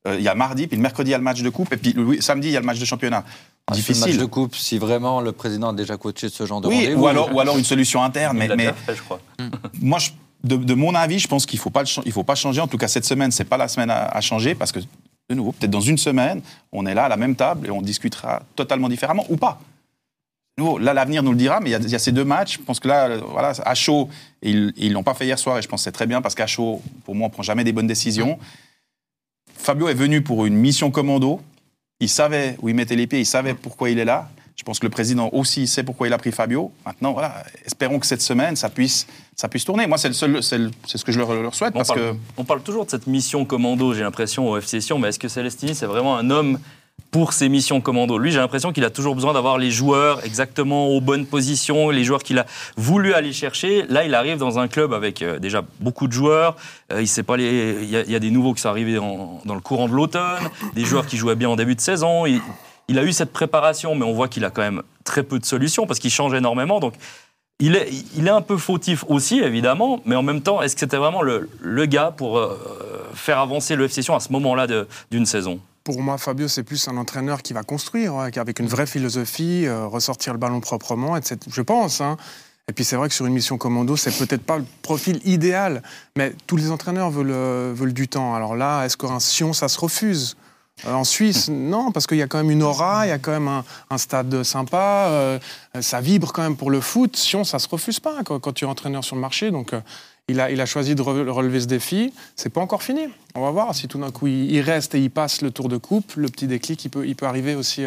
euh, 0.07 0.17
il 0.19 0.23
y 0.23 0.29
a 0.29 0.35
mardi, 0.35 0.67
puis 0.67 0.77
le 0.77 0.83
mercredi, 0.83 1.11
il 1.11 1.13
y 1.13 1.15
a 1.15 1.19
le 1.19 1.25
match 1.25 1.41
de 1.43 1.49
coupe, 1.49 1.73
et 1.73 1.77
puis 1.77 1.93
le 1.93 2.21
samedi, 2.21 2.49
il 2.49 2.53
y 2.53 2.57
a 2.57 2.61
le 2.61 2.67
match 2.67 2.79
de 2.81 2.85
championnat? 2.85 3.25
Ah, 3.69 3.75
sur 3.75 3.83
le 3.95 3.95
match 3.95 3.99
Difficile. 4.01 4.19
de 4.21 4.25
coupe, 4.27 4.57
si 4.57 4.77
vraiment 4.79 5.21
le 5.21 5.31
président 5.33 5.69
a 5.69 5.73
déjà 5.73 5.97
coaché 5.97 6.29
ce 6.29 6.45
genre 6.45 6.61
de 6.61 6.67
Oui, 6.69 6.75
rendez-vous. 6.81 7.03
ou 7.03 7.07
alors, 7.07 7.33
ou 7.33 7.39
alors 7.41 7.57
une 7.57 7.65
solution 7.65 8.03
interne. 8.03 8.37
Mais, 8.37 8.49
fait, 8.49 8.97
je 8.97 9.03
crois. 9.03 9.21
moi, 9.81 9.99
je- 10.01 10.11
de, 10.45 10.57
de 10.57 10.75
mon 10.75 10.95
avis, 10.97 11.21
je 11.21 11.29
pense 11.29 11.47
qu'il 11.47 11.59
ne 11.59 11.63
faut, 11.63 11.71
pas 11.71 11.81
le 11.83 11.87
cha- 11.87 12.03
il 12.05 12.11
faut 12.11 12.25
pas 12.25 12.35
changer. 12.35 12.61
En 12.61 12.67
tout 12.67 12.77
cas, 12.77 12.89
cette 12.89 13.05
semaine, 13.05 13.31
c'est 13.31 13.45
pas 13.45 13.57
la 13.57 13.69
semaine 13.69 13.91
à, 13.91 14.07
à 14.09 14.21
changer 14.21 14.57
parce 14.57 14.73
que, 14.73 14.81
nouveau, 15.35 15.53
peut-être 15.53 15.71
dans 15.71 15.81
une 15.81 15.99
semaine, 15.99 16.41
on 16.73 16.87
est 16.87 16.95
là 16.95 17.05
à 17.05 17.09
la 17.09 17.17
même 17.17 17.35
table 17.37 17.67
et 17.67 17.71
on 17.71 17.83
discutera 17.83 18.43
totalement 18.57 18.89
différemment 18.89 19.25
ou 19.29 19.37
pas. 19.37 19.61
Nouveau, 20.59 20.79
là, 20.79 20.93
l'avenir 20.93 21.23
nous 21.23 21.31
le 21.31 21.37
dira, 21.39 21.61
mais 21.61 21.71
il 21.71 21.91
y, 21.91 21.95
a- 21.95 21.99
ces 21.99 22.13
deux 22.13 22.25
matchs. 22.25 22.59
Je 22.59 22.63
pense 22.63 22.79
que 22.79 22.87
là, 22.89 23.07
euh, 23.09 23.21
voilà, 23.27 23.53
à 23.65 23.75
chaud, 23.75 24.11
ils 24.43 24.73
ils 24.77 24.93
l'ont 24.93 25.03
pas 25.03 25.15
fait 25.15 25.25
hier 25.25 25.39
soir 25.39 25.57
et 25.59 25.63
je 25.63 25.69
pense 25.69 25.81
que 25.81 25.85
c'est 25.85 25.93
très 25.93 26.07
bien 26.07 26.21
parce 26.21 26.35
qu'à 26.35 26.47
chaud, 26.47 26.83
pour 27.05 27.15
moi, 27.15 27.29
on 27.29 27.31
prend 27.31 27.43
jamais 27.43 27.65
des 27.65 27.73
bonnes 27.73 27.87
décisions. 27.87 28.39
Fabio 29.57 29.89
est 29.89 29.95
venu 29.95 30.23
pour 30.23 30.45
une 30.45 30.55
mission 30.55 30.91
commando. 30.91 31.41
Il 32.01 32.09
savait 32.09 32.57
où 32.61 32.69
il 32.69 32.75
mettait 32.75 32.97
les 32.97 33.07
pieds, 33.07 33.21
il 33.21 33.27
savait 33.27 33.55
pourquoi 33.55 33.89
il 33.91 33.99
est 33.99 34.05
là. 34.05 34.29
Je 34.63 34.65
pense 34.65 34.79
que 34.79 34.87
le 34.87 34.91
président 34.91 35.29
aussi 35.33 35.67
sait 35.67 35.83
pourquoi 35.83 36.07
il 36.07 36.13
a 36.13 36.19
pris 36.19 36.31
Fabio. 36.31 36.71
Maintenant, 36.87 37.15
voilà, 37.15 37.43
espérons 37.67 37.99
que 37.99 38.07
cette 38.07 38.23
semaine, 38.23 38.55
ça 38.55 38.71
puisse, 38.71 39.09
ça 39.35 39.49
puisse 39.49 39.65
tourner. 39.65 39.89
Moi, 39.89 39.99
c'est 39.99 40.07
le 40.07 40.15
seul, 40.15 40.41
c'est 40.41 40.57
le- 40.59 40.71
c'est 40.87 40.99
ce 40.99 41.05
que 41.05 41.11
je 41.11 41.19
leur, 41.19 41.33
leur 41.35 41.53
souhaite 41.53 41.73
On 41.75 41.79
parce 41.79 41.89
parle, 41.89 42.01
que 42.01 42.15
on 42.37 42.45
parle 42.45 42.63
toujours 42.63 42.85
de 42.87 42.91
cette 42.93 43.09
mission 43.09 43.45
commando, 43.45 43.93
j'ai 43.93 44.03
l'impression, 44.03 44.49
au 44.49 44.57
FC 44.57 44.81
Sion, 44.81 45.01
mais 45.01 45.09
est-ce 45.09 45.19
que 45.19 45.27
Celestini, 45.27 45.75
c'est 45.75 45.87
vraiment 45.87 46.17
un 46.17 46.31
homme 46.31 46.61
pour 47.11 47.33
ces 47.33 47.49
missions 47.49 47.81
commando? 47.81 48.19
Lui, 48.19 48.31
j'ai 48.31 48.39
l'impression 48.39 48.73
qu'il 48.73 48.85
a 48.85 48.91
toujours 48.91 49.17
besoin 49.17 49.33
d'avoir 49.33 49.59
les 49.59 49.73
joueurs 49.73 50.25
exactement 50.25 50.87
aux 50.91 51.01
bonnes 51.01 51.27
positions, 51.27 51.91
les 51.91 52.05
joueurs 52.05 52.23
qu'il 52.23 52.39
a 52.39 52.47
voulu 52.77 53.15
aller 53.15 53.33
chercher. 53.33 53.83
Là, 53.89 54.05
il 54.05 54.15
arrive 54.15 54.39
dans 54.39 54.61
un 54.61 54.69
club 54.69 54.93
avec 54.95 55.23
euh, 55.23 55.41
déjà 55.41 55.65
beaucoup 55.81 56.07
de 56.07 56.13
joueurs. 56.13 56.55
Euh, 56.93 57.03
il 57.03 57.09
sait 57.09 57.25
pas 57.25 57.37
les... 57.37 57.79
il, 57.83 57.91
y 57.91 57.97
a, 57.97 58.03
il 58.03 58.11
y 58.13 58.15
a 58.15 58.21
des 58.21 58.31
nouveaux 58.31 58.55
qui 58.55 58.61
sont 58.63 58.69
arrivés 58.69 58.97
en- 58.99 59.41
dans 59.45 59.57
le 59.57 59.61
courant 59.61 59.89
de 59.89 59.93
l'automne, 59.95 60.39
des 60.77 60.85
joueurs 60.85 61.05
qui 61.07 61.17
jouaient 61.17 61.35
bien 61.35 61.49
en 61.49 61.57
début 61.57 61.75
de 61.75 61.81
saison. 61.81 62.27
Il, 62.27 62.41
il 62.89 62.99
a 62.99 63.05
eu 63.05 63.13
cette 63.13 63.33
préparation, 63.33 63.95
mais 63.95 64.05
on 64.05 64.13
voit 64.13 64.29
qu'il 64.29 64.45
a 64.45 64.51
quand 64.51 64.63
même 64.63 64.83
très 65.05 65.23
peu 65.23 65.39
de 65.39 65.45
solutions 65.45 65.87
parce 65.87 65.99
qu'il 65.99 66.11
change 66.11 66.35
énormément. 66.35 66.81
Donc, 66.81 66.95
il 67.59 67.77
est, 67.77 67.91
il 68.17 68.27
est 68.27 68.31
un 68.31 68.41
peu 68.41 68.57
fautif 68.57 69.05
aussi, 69.09 69.39
évidemment, 69.39 70.01
mais 70.05 70.17
en 70.17 70.23
même 70.23 70.43
temps, 70.43 70.63
est-ce 70.63 70.75
que 70.75 70.81
c'était 70.81 70.97
vraiment 70.97 71.23
le, 71.23 71.49
le 71.61 71.87
gars 71.87 72.13
pour 72.17 72.39
euh, 72.39 72.59
faire 73.15 73.39
avancer 73.39 73.77
le 73.77 73.85
FC 73.85 74.03
Sion 74.03 74.17
à 74.17 74.21
ce 74.21 74.33
moment-là 74.33 74.67
d'une 75.11 75.27
saison? 75.27 75.61
Pour 75.85 76.01
moi, 76.01 76.19
Fabio, 76.19 76.49
c'est 76.49 76.63
plus 76.63 76.89
un 76.89 76.97
entraîneur 76.97 77.43
qui 77.43 77.53
va 77.53 77.63
construire, 77.63 78.15
avec 78.17 78.59
une 78.59 78.67
vraie 78.67 78.87
philosophie, 78.87 79.67
euh, 79.67 79.87
ressortir 79.87 80.33
le 80.33 80.39
ballon 80.39 80.61
proprement, 80.61 81.17
etc. 81.17 81.39
Je 81.49 81.63
pense. 81.63 82.01
Hein. 82.01 82.17
Et 82.69 82.73
puis 82.73 82.85
c'est 82.85 82.97
vrai 82.97 83.09
que 83.09 83.15
sur 83.15 83.27
une 83.27 83.35
mission 83.35 83.59
commando, 83.59 83.97
c'est 83.97 84.17
peut-être 84.17 84.45
pas 84.45 84.59
le 84.59 84.65
profil 84.83 85.21
idéal, 85.25 85.83
mais 86.17 86.33
tous 86.47 86.57
les 86.57 86.71
entraîneurs 86.71 87.11
veulent, 87.11 87.31
euh, 87.33 87.73
veulent 87.75 87.93
du 87.93 88.07
temps. 88.07 88.35
Alors 88.35 88.55
là, 88.55 88.85
est-ce 88.85 88.97
qu'un 88.97 89.19
Sion, 89.19 89.53
ça 89.53 89.69
se 89.69 89.79
refuse? 89.81 90.37
Euh, 90.87 90.93
En 90.93 91.05
Suisse, 91.05 91.49
non, 91.49 91.93
parce 91.93 92.07
qu'il 92.07 92.19
y 92.19 92.23
a 92.23 92.27
quand 92.27 92.39
même 92.39 92.51
une 92.51 92.63
aura, 92.63 93.07
il 93.07 93.11
y 93.11 93.13
a 93.13 93.19
quand 93.19 93.33
même 93.33 93.63
un, 93.91 93.99
stade 93.99 94.43
sympa, 94.43 95.07
euh, 95.11 95.39
ça 95.81 96.01
vibre 96.01 96.33
quand 96.33 96.43
même 96.43 96.57
pour 96.57 96.71
le 96.71 96.81
foot. 96.81 97.17
Sion, 97.17 97.45
ça 97.45 97.59
se 97.59 97.69
refuse 97.69 98.01
pas 98.01 98.23
quand, 98.25 98.53
tu 98.53 98.65
es 98.65 98.69
entraîneur 98.69 99.05
sur 99.05 99.15
le 99.15 99.21
marché. 99.21 99.51
Donc 99.51 99.73
euh, 99.73 99.81
il, 100.29 100.41
a, 100.41 100.51
il 100.51 100.61
a 100.61 100.67
choisi 100.67 100.95
de 100.95 101.03
re- 101.03 101.29
relever 101.29 101.61
ce 101.61 101.67
défi. 101.67 102.13
C'est 102.37 102.51
pas 102.51 102.61
encore 102.61 102.83
fini. 102.83 103.07
On 103.35 103.43
va 103.43 103.51
voir 103.51 103.75
si 103.75 103.87
tout 103.87 103.99
d'un 103.99 104.11
coup 104.11 104.27
il, 104.27 104.61
reste 104.61 104.95
et 104.95 105.01
il 105.01 105.11
passe 105.11 105.43
le 105.43 105.51
tour 105.51 105.69
de 105.69 105.77
coupe. 105.77 106.15
Le 106.17 106.29
petit 106.29 106.47
déclic, 106.47 106.85
il 106.85 106.89
peut, 106.89 107.07
il 107.07 107.15
peut 107.15 107.27
arriver 107.27 107.55
aussi, 107.55 107.85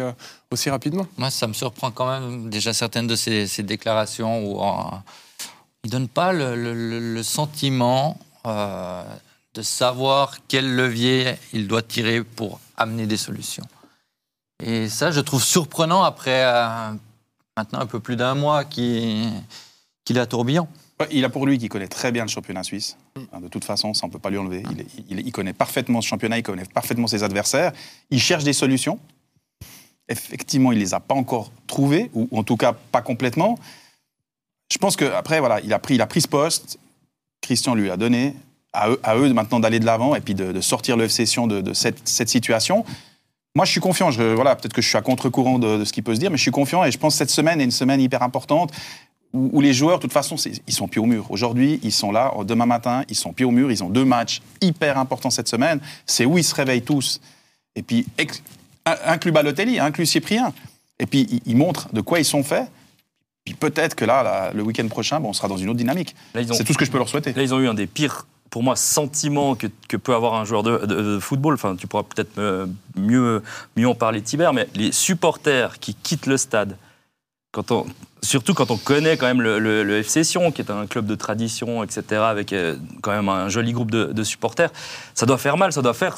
aussi 0.50 0.70
rapidement. 0.70 1.06
Moi, 1.18 1.30
ça 1.30 1.46
me 1.46 1.52
surprend 1.52 1.90
quand 1.90 2.08
même 2.08 2.50
déjà 2.50 2.72
certaines 2.72 3.06
de 3.06 3.16
ces, 3.16 3.62
déclarations 3.62 4.44
où 4.44 4.60
il 5.84 5.90
donne 5.90 6.08
pas 6.08 6.32
le, 6.32 7.22
sentiment 7.22 8.18
de 9.56 9.62
savoir 9.62 10.36
quel 10.48 10.76
levier 10.76 11.34
il 11.54 11.66
doit 11.66 11.82
tirer 11.82 12.22
pour 12.22 12.60
amener 12.76 13.06
des 13.06 13.16
solutions. 13.16 13.64
Et 14.62 14.88
ça, 14.90 15.10
je 15.10 15.20
trouve 15.20 15.42
surprenant 15.42 16.02
après 16.02 16.44
euh, 16.44 16.92
maintenant 17.56 17.80
un 17.80 17.86
peu 17.86 17.98
plus 17.98 18.16
d'un 18.16 18.34
mois 18.34 18.64
qu'il 18.64 19.32
qu'il 20.04 20.18
est 20.18 20.20
à 20.20 20.26
tourbillon. 20.26 20.68
Il 21.10 21.24
a 21.24 21.30
pour 21.30 21.46
lui 21.46 21.58
qui 21.58 21.68
connaît 21.68 21.88
très 21.88 22.12
bien 22.12 22.22
le 22.24 22.28
championnat 22.28 22.62
suisse. 22.62 22.96
Hein, 23.32 23.40
De 23.40 23.48
toute 23.48 23.64
façon, 23.64 23.92
ça 23.94 24.06
on 24.06 24.10
peut 24.10 24.18
pas 24.18 24.30
lui 24.30 24.38
enlever. 24.38 24.62
Il, 25.08 25.20
il- 25.20 25.32
connaît 25.32 25.52
parfaitement 25.54 26.00
ce 26.02 26.08
championnat, 26.08 26.38
il 26.38 26.42
connaît 26.42 26.64
parfaitement 26.64 27.06
ses 27.06 27.22
adversaires. 27.22 27.72
Il 28.10 28.20
cherche 28.20 28.44
des 28.44 28.52
solutions. 28.52 28.98
Effectivement, 30.08 30.70
il 30.72 30.78
les 30.78 30.94
a 30.94 31.00
pas 31.00 31.14
encore 31.14 31.50
trouvées, 31.66 32.10
ou, 32.14 32.28
en 32.36 32.44
tout 32.44 32.56
cas 32.56 32.72
pas 32.72 33.02
complètement. 33.02 33.58
Je 34.70 34.78
pense 34.78 34.96
qu'après, 34.96 35.40
voilà, 35.40 35.60
il 35.60 35.76
il 35.90 36.00
a 36.02 36.06
pris 36.06 36.20
ce 36.20 36.28
poste. 36.28 36.78
Christian 37.40 37.74
lui 37.74 37.90
a 37.90 37.96
donné. 37.96 38.34
À 38.78 38.90
eux, 38.90 39.00
à 39.02 39.16
eux 39.16 39.32
maintenant 39.32 39.58
d'aller 39.58 39.80
de 39.80 39.86
l'avant 39.86 40.14
et 40.14 40.20
puis 40.20 40.34
de, 40.34 40.52
de 40.52 40.60
sortir 40.60 40.96
le 40.98 41.06
de, 41.06 41.60
de 41.62 41.72
cette, 41.72 42.06
cette 42.06 42.28
situation. 42.28 42.84
Moi, 43.54 43.64
je 43.64 43.70
suis 43.70 43.80
confiant. 43.80 44.10
Je, 44.10 44.22
voilà, 44.34 44.54
peut-être 44.54 44.74
que 44.74 44.82
je 44.82 44.88
suis 44.88 44.98
à 44.98 45.02
contre-courant 45.02 45.58
de, 45.58 45.78
de 45.78 45.84
ce 45.84 45.92
qui 45.94 46.02
peut 46.02 46.14
se 46.14 46.20
dire, 46.20 46.30
mais 46.30 46.36
je 46.36 46.42
suis 46.42 46.50
confiant 46.50 46.84
et 46.84 46.90
je 46.92 46.98
pense 46.98 47.14
que 47.14 47.18
cette 47.18 47.30
semaine 47.30 47.58
est 47.60 47.64
une 47.64 47.70
semaine 47.70 48.02
hyper 48.02 48.22
importante 48.22 48.70
où, 49.32 49.48
où 49.54 49.60
les 49.62 49.72
joueurs, 49.72 49.96
de 49.96 50.02
toute 50.02 50.12
façon, 50.12 50.36
ils 50.66 50.74
sont 50.74 50.88
pieds 50.88 51.00
au 51.00 51.06
mur. 51.06 51.30
Aujourd'hui, 51.30 51.80
ils 51.82 51.92
sont 51.92 52.12
là. 52.12 52.34
Demain 52.44 52.66
matin, 52.66 53.02
ils 53.08 53.16
sont 53.16 53.32
pieds 53.32 53.46
au 53.46 53.50
mur. 53.50 53.70
Ils 53.72 53.82
ont 53.82 53.88
deux 53.88 54.04
matchs 54.04 54.42
hyper 54.60 54.98
importants 54.98 55.30
cette 55.30 55.48
semaine. 55.48 55.80
C'est 56.04 56.26
où 56.26 56.36
ils 56.36 56.44
se 56.44 56.54
réveillent 56.54 56.82
tous. 56.82 57.20
Et 57.76 57.82
puis, 57.82 58.06
ex- 58.18 58.42
inclus 59.06 59.32
Balotelli, 59.32 59.78
inclus 59.80 60.04
Cyprien. 60.06 60.52
Et 60.98 61.06
puis, 61.06 61.26
ils, 61.30 61.40
ils 61.46 61.56
montrent 61.56 61.88
de 61.94 62.02
quoi 62.02 62.18
ils 62.18 62.24
sont 62.26 62.42
faits. 62.42 62.66
Puis 63.46 63.54
peut-être 63.54 63.94
que 63.94 64.04
là, 64.04 64.22
là, 64.22 64.50
le 64.52 64.62
week-end 64.62 64.88
prochain, 64.88 65.18
bon, 65.20 65.30
on 65.30 65.32
sera 65.32 65.48
dans 65.48 65.56
une 65.56 65.68
autre 65.70 65.78
dynamique. 65.78 66.14
C'est 66.58 66.64
tout 66.64 66.72
ce 66.74 66.78
que 66.78 66.84
je 66.84 66.90
peux 66.90 66.98
leur 66.98 67.08
souhaiter. 67.08 67.32
Là, 67.32 67.42
ils 67.42 67.54
ont 67.54 67.60
eu 67.60 67.68
un 67.68 67.74
des 67.74 67.86
pires, 67.86 68.26
pour 68.50 68.62
moi, 68.62 68.76
sentiments 68.76 69.54
que, 69.54 69.66
peut 69.96 70.14
avoir 70.14 70.34
un 70.34 70.44
joueur 70.44 70.62
de, 70.62 71.18
football. 71.20 71.54
Enfin, 71.54 71.76
tu 71.76 71.86
pourras 71.86 72.04
peut-être 72.04 72.68
mieux, 72.96 73.42
mieux 73.76 73.88
en 73.88 73.94
parler, 73.94 74.22
Tiber, 74.22 74.50
mais 74.54 74.68
les 74.74 74.92
supporters 74.92 75.78
qui 75.78 75.94
quittent 75.94 76.26
le 76.26 76.36
stade, 76.36 76.76
surtout 78.22 78.54
quand 78.54 78.70
on 78.70 78.76
connaît 78.76 79.16
quand 79.16 79.26
même 79.26 79.40
le, 79.42 79.58
le- 79.58 79.82
le 79.82 79.98
FC 79.98 80.24
Sion, 80.24 80.52
qui 80.52 80.60
est 80.62 80.70
un 80.70 80.86
club 80.86 81.06
de 81.06 81.14
tradition, 81.14 81.82
etc., 81.82 82.04
avec 82.22 82.52
euh, 82.52 82.76
quand 83.02 83.12
même 83.12 83.28
un 83.28 83.48
joli 83.48 83.72
groupe 83.72 83.90
de 83.90 84.22
supporters, 84.24 84.70
ça 85.14 85.26
doit 85.26 85.38
faire 85.38 85.56
mal, 85.56 85.72
ça 85.72 85.82
doit 85.82 85.94
faire 85.94 86.16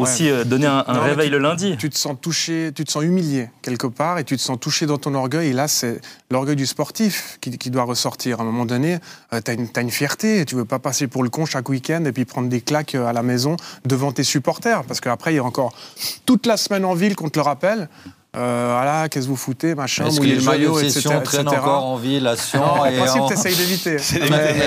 aussi 0.00 0.30
euh, 0.30 0.44
donner 0.44 0.66
un, 0.66 0.84
un 0.86 0.92
Non, 0.94 1.00
mais 1.02 1.08
réveil 1.10 1.26
tu- 1.26 1.32
le 1.32 1.38
lundi. 1.38 1.76
Tu 1.78 1.90
te 1.90 1.96
sens 1.98 2.16
touché, 2.20 2.70
tu 2.74 2.84
te 2.84 2.90
sens 2.90 3.02
humilié 3.04 3.50
quelque 3.62 3.86
part 3.86 4.18
et 4.18 4.24
tu 4.24 4.36
te 4.36 4.42
sens 4.42 4.58
touché 4.60 4.86
dans 4.86 4.98
ton 4.98 5.14
orgueil. 5.14 5.48
Et 5.48 5.52
là, 5.52 5.68
c'est 5.68 6.00
l'orgueil 6.30 6.56
du 6.56 6.66
sportif 6.66 7.38
qui, 7.40 7.56
qui 7.58 7.70
doit 7.70 7.84
ressortir. 7.84 8.38
À 8.40 8.42
un 8.42 8.46
moment 8.46 8.64
donné, 8.64 8.98
tu 9.44 9.50
as, 9.50 9.54
une 9.54 9.68
t'as 9.68 9.82
une 9.82 9.90
fierté. 9.90 10.44
Tu 10.44 10.54
veux 10.54 10.64
pas 10.64 10.78
passer 10.78 11.06
pour 11.06 11.22
le 11.22 11.30
con 11.30 11.46
chaque 11.46 11.68
week-end 11.68 12.04
et 12.04 12.12
puis 12.12 12.24
prendre 12.24 12.48
des 12.48 12.60
claques 12.60 12.94
euh, 12.94 13.06
à 13.06 13.12
la 13.12 13.22
maison 13.22 13.56
devant 13.84 14.12
tes 14.12 14.24
supporters. 14.24 14.84
Parce 14.84 15.00
qu'après, 15.00 15.32
il 15.32 15.36
y 15.36 15.40
a 15.40 15.44
encore 15.44 15.72
toute 16.26 16.46
la 16.46 16.56
semaine 16.56 16.84
en 16.84 16.94
ville 16.94 17.16
qu'on 17.16 17.28
te 17.28 17.38
le 17.38 17.44
rappelle. 17.44 17.88
Euh, 18.36 18.72
voilà, 18.74 19.08
qu'est-ce 19.08 19.24
que 19.24 19.30
vous 19.30 19.36
foutez, 19.36 19.74
machin, 19.74 20.04
Est-ce 20.06 20.16
que 20.16 20.20
mouiller 20.20 20.32
les 20.34 20.36
le 20.38 20.42
joueurs 20.44 20.54
maillot, 20.58 20.74
de 20.76 20.84
etc. 20.84 20.92
session 21.00 21.20
traînent 21.22 21.46
etc. 21.46 21.56
encore 21.60 21.84
en 21.86 21.96
ville 21.96 22.26
à 22.26 22.36
Sion 22.36 22.60
Non, 22.60 22.66
en 22.82 22.84
et 22.84 22.96
principe, 22.96 23.22
en- 23.22 23.26
t'essayes 23.28 23.56
d'éviter. 23.56 23.96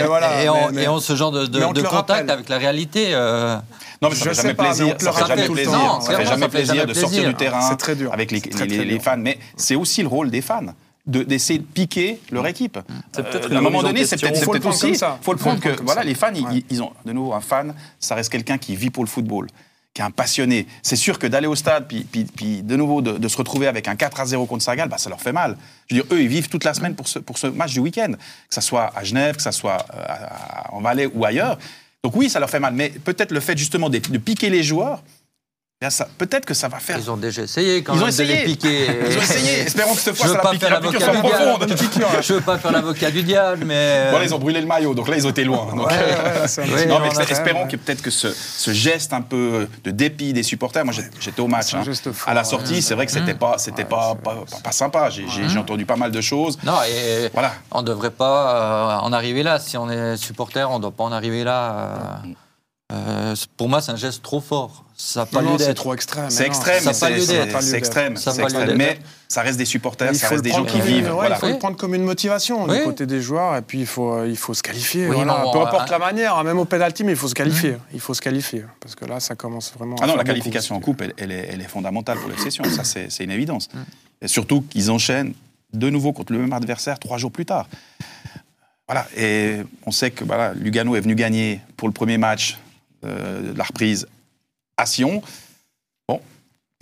voilà, 0.07 0.43
et, 0.43 0.49
en, 0.49 0.55
mais- 0.55 0.71
mais- 0.73 0.83
et 0.83 0.87
en 0.87 0.99
ce 0.99 1.15
genre 1.15 1.31
de, 1.31 1.45
on 1.63 1.67
contact 1.67 1.87
rappelle. 1.91 2.29
avec 2.31 2.49
la 2.49 2.57
réalité. 2.57 3.11
euh, 3.13 3.55
Non, 4.01 4.09
mais 4.09 4.15
ça 4.15 4.25
Je 4.25 4.29
fait 4.29 4.41
jamais 4.41 4.53
pas, 4.55 4.65
plaisir. 4.65 4.95
Ça 4.99 5.11
fait 5.13 5.27
jamais 5.27 5.47
plaisir. 5.49 6.01
Ça 6.01 6.17
fait 6.17 6.25
jamais 6.65 6.85
de 6.87 6.93
sortir 6.93 7.27
du 7.27 7.35
terrain 7.35 7.61
C'est 7.69 7.77
très 7.77 7.95
dur. 7.95 8.11
avec 8.13 8.31
les, 8.31 8.39
C'est 8.39 8.49
très, 8.49 8.65
les- 8.65 8.75
très 8.77 8.85
les 8.85 8.93
dur. 8.95 9.03
fans. 9.03 9.17
Mais 9.17 9.37
c'est 9.55 9.75
aussi 9.75 10.01
le 10.01 10.07
rôle 10.07 10.31
des 10.31 10.41
fans 10.41 10.73
de- 11.05 11.23
d'essayer 11.23 11.59
de 11.59 11.63
piquer 11.65 12.19
leur 12.31 12.45
équipe. 12.47 12.79
C'est 13.11 13.23
peut-être 13.23 13.51
Euh, 13.51 13.55
à 13.55 13.57
un 13.59 13.61
moment 13.61 13.81
donné, 13.83 14.05
c'est 14.05 14.19
peut-être 14.19 14.37
c'est 14.37 14.45
Faut 14.45 14.53
le 14.53 14.59
peut-être 14.59 14.69
prendre 14.71 14.91
aussi. 14.91 15.03
Il 15.03 15.23
faut 15.23 15.33
le 15.33 15.37
prendre 15.39 15.59
que 15.59 15.69
comme 15.69 15.85
voilà, 15.85 16.01
ça. 16.01 16.07
les 16.07 16.15
fans, 16.15 16.31
ils- 16.33 16.45
Ouais. 16.45 16.63
ils 16.69 16.81
ont 16.81 16.91
de 17.05 17.11
nouveau 17.13 17.33
un 17.33 17.41
fan. 17.41 17.75
Ça 17.99 18.15
reste 18.15 18.31
quelqu'un 18.31 18.57
qui 18.57 18.75
vit 18.75 18.89
pour 18.89 19.03
le 19.03 19.09
football, 19.09 19.47
qui 19.93 20.01
est 20.01 20.05
un 20.05 20.09
passionné. 20.11 20.65
C'est 20.81 20.95
sûr 20.95 21.19
que 21.19 21.27
d'aller 21.27 21.47
au 21.47 21.55
stade, 21.55 21.87
puis, 21.87 22.03
puis, 22.03 22.23
puis 22.25 22.63
de 22.63 22.75
nouveau 22.75 23.01
de, 23.03 23.13
de 23.19 23.27
se 23.27 23.37
retrouver 23.37 23.67
avec 23.67 23.87
un 23.87 23.95
4 23.95 24.19
à 24.19 24.25
0 24.25 24.45
contre 24.47 24.63
Sagal, 24.63 24.89
bah, 24.89 24.97
ça 24.97 25.09
leur 25.11 25.21
fait 25.21 25.31
mal. 25.33 25.57
Je 25.89 25.95
veux 25.95 26.01
dire, 26.03 26.11
eux, 26.15 26.21
ils 26.21 26.27
vivent 26.27 26.49
toute 26.49 26.63
la 26.63 26.73
semaine 26.73 26.95
pour 26.95 27.07
ce, 27.07 27.19
pour 27.19 27.37
ce 27.37 27.47
match 27.47 27.73
du 27.73 27.79
week-end, 27.81 28.13
que 28.13 28.53
ça 28.55 28.61
soit 28.61 28.91
à 28.95 29.03
Genève, 29.03 29.35
que 29.35 29.41
ça 29.43 29.51
soit 29.51 29.85
euh, 29.95 30.03
à- 30.07 30.73
en 30.73 30.81
Valais 30.81 31.07
ou 31.13 31.23
ailleurs. 31.25 31.57
Donc 32.03 32.15
oui, 32.15 32.29
ça 32.29 32.39
leur 32.39 32.49
fait 32.49 32.59
mal. 32.59 32.73
Mais 32.73 32.89
peut-être 32.89 33.31
le 33.31 33.39
fait 33.39 33.57
justement 33.57 33.89
de, 33.89 33.99
piquer 33.99 34.49
les 34.49 34.63
joueurs, 34.63 35.03
bien, 35.81 35.89
ça- 35.89 36.07
peut-être 36.17 36.45
que 36.45 36.53
ça 36.53 36.67
va 36.67 36.77
faire 36.77 36.99
ils 36.99 37.09
ont 37.09 37.17
déjà 37.17 37.41
essayé 37.41 37.81
quand 37.81 37.95
Ils 37.95 38.03
ont 38.03 38.05
même 38.05 38.15
de 38.15 38.21
les 38.23 38.31
essayé. 38.33 38.45
piquer. 38.45 38.85
Ils 39.09 39.17
ont 39.17 39.21
essayé. 39.21 39.59
Espérons 39.65 39.95
que 39.95 39.99
cette 40.01 40.15
fois, 40.15 40.27
Je 40.27 40.31
ça 40.31 40.37
la 40.37 40.43
pas 40.43 40.51
pique- 40.51 40.61
faire 40.61 40.69
la 40.69 40.79
piqûre 40.79 41.01
soit 41.01 41.13
profonde. 41.13 41.65
diable. 41.65 42.17
Je 42.21 42.33
veux 42.33 42.41
pas 42.41 42.57
faire 42.59 42.71
l'avocat 42.71 43.09
du 43.09 43.23
diable, 43.23 43.63
mais. 43.65 44.09
Bon, 44.11 44.19
là, 44.19 44.23
ils 44.25 44.35
ont 44.35 44.37
brûlé 44.37 44.61
le 44.61 44.67
maillot, 44.67 44.93
donc 44.93 45.07
là, 45.07 45.15
ils 45.17 45.25
ont 45.25 45.31
été 45.31 45.43
loin. 45.43 45.65
Donc, 45.75 45.87
Ouais, 45.87 45.93
euh, 45.97 46.45
ouais, 46.75 46.85
non, 46.85 46.99
mais 46.99 47.09
espérons 47.29 47.67
que 47.67 47.77
peut-être 47.77 48.03
que 48.03 48.11
ce, 48.11 48.31
ce 48.31 48.71
geste 48.71 49.11
un 49.13 49.21
peu 49.21 49.67
de 49.83 49.89
dépit 49.91 50.33
des 50.33 50.43
supporters, 50.43 50.85
moi 50.85 50.93
j'étais 51.19 51.41
au 51.41 51.47
match, 51.47 51.73
hein. 51.73 51.81
à 52.27 52.33
la 52.35 52.43
sortie, 52.43 52.81
c'est 52.83 52.93
vrai 52.93 53.07
que 53.07 53.11
c'était 53.11 53.33
pas, 53.33 53.57
c'était 53.57 53.83
pas, 53.85 54.13
pas, 54.23 54.35
pas- 54.51 54.57
pas 54.63 54.71
sympa. 54.71 55.09
J'ai 55.09 55.57
entendu 55.57 55.85
pas 55.87 55.95
mal 55.95 56.11
de 56.11 56.21
choses. 56.21 56.59
Non, 56.63 56.77
et 56.87 57.29
Voilà. 57.33 57.53
on 57.71 57.81
ne 57.81 57.87
devrait 57.87 58.11
pas 58.11 58.99
euh, 58.99 59.05
en 59.05 59.11
arriver 59.13 59.41
là. 59.41 59.57
Si 59.59 59.77
on 59.77 59.89
est 59.89 60.15
supporter, 60.17 60.69
on 60.69 60.75
ne 60.77 60.81
doit 60.83 60.91
pas 60.91 61.05
en 61.05 61.11
arriver 61.11 61.43
là. 61.43 62.21
Euh, 62.91 63.35
pour 63.57 63.69
moi, 63.69 63.81
c'est 63.81 63.91
un 63.91 63.95
geste 63.95 64.21
trop 64.23 64.41
fort. 64.41 64.83
Ça 64.97 65.21
n'a 65.21 65.25
pas 65.25 65.41
Non, 65.41 65.53
lieu 65.53 65.57
d'être. 65.57 65.75
trop 65.75 65.93
extrême. 65.93 66.29
C'est 66.29 66.45
extrême, 66.45 66.83
ça 66.83 66.93
pas 66.93 67.09
lieu 67.09 67.21
c'est- 67.21 67.33
d'être. 67.45 67.73
extrême, 67.73 68.17
Ça 68.17 68.33
pas. 68.35 68.47
Mais 68.75 68.99
ça 69.27 69.41
reste 69.41 69.57
des 69.57 69.65
supporters, 69.65 70.11
Il 70.11 70.15
ça 70.15 70.27
faut 70.27 70.35
reste 70.35 70.43
le 70.45 70.49
des 70.49 70.55
gens 70.55 70.63
prendre 70.65 70.71
qui 70.71 70.81
vivent. 70.81 70.97
une- 70.99 71.05
ouais, 71.05 71.11
Voilà. 71.11 71.37
Il 71.37 71.39
faut 71.39 71.47
le 71.47 71.57
prendre 71.57 71.77
comme 71.77 71.95
une 71.95 72.03
motivation 72.03 72.65
Oui. 72.65 72.77
du 72.77 72.83
côté 72.83 73.05
des 73.07 73.19
joueurs 73.21 73.55
et 73.55 73.61
puis 73.63 73.79
il 73.79 73.85
faut, 73.87 74.13
euh, 74.13 74.27
il 74.29 74.37
faut 74.37 74.53
se 74.53 74.61
qualifier. 74.61 75.07
Oui, 75.07 75.15
voilà. 75.15 75.41
non, 75.43 75.51
Peu 75.51 75.57
euh, 75.59 75.63
importe 75.63 75.89
euh, 75.89 75.91
la 75.93 75.99
manière, 75.99 76.35
hein, 76.37 76.43
même 76.43 76.59
au 76.59 76.65
penalty, 76.65 77.03
mais 77.03 77.13
il 77.13 77.17
faut 77.17 77.27
se 77.29 77.33
qualifier. 77.33 77.77
Il 77.93 77.99
faut 77.99 78.13
se 78.13 78.21
qualifier 78.21 78.65
parce 78.79 78.93
que 78.93 79.05
là, 79.05 79.19
ça 79.19 79.33
commence 79.35 79.73
vraiment. 79.75 79.95
Ah 79.99 80.05
non, 80.05 80.07
la 80.13 80.17
beaucoup. 80.17 80.27
qualification 80.27 80.75
en 80.75 80.79
coupe, 80.81 81.01
elle, 81.01 81.13
elle 81.17 81.31
est, 81.31 81.49
elle 81.51 81.61
est 81.61 81.67
fondamentale 81.67 82.19
pour 82.19 82.29
l'obsession. 82.29 82.63
Ça, 82.65 82.83
c'est 82.83 83.23
une 83.23 83.31
évidence. 83.31 83.69
Mm. 83.73 83.79
Et 84.23 84.27
surtout 84.27 84.61
qu'ils 84.69 84.91
enchaînent 84.91 85.33
de 85.73 85.89
nouveau 85.89 86.11
contre 86.13 86.33
le 86.33 86.39
même 86.39 86.53
adversaire 86.53 86.99
trois 86.99 87.17
jours 87.17 87.31
plus 87.31 87.45
tard. 87.45 87.67
Voilà. 88.87 89.07
Et 89.17 89.61
on 89.85 89.91
sait 89.91 90.11
que 90.11 90.23
voilà, 90.25 90.53
Lugano 90.53 90.95
est 90.95 91.01
venu 91.01 91.15
gagner 91.15 91.61
pour 91.77 91.87
le 91.87 91.93
premier 91.93 92.17
match 92.17 92.57
euh, 93.03 93.53
la 93.55 93.63
reprise 93.63 94.07
à 94.77 94.85
Sion. 94.85 95.21
Bon, 96.07 96.19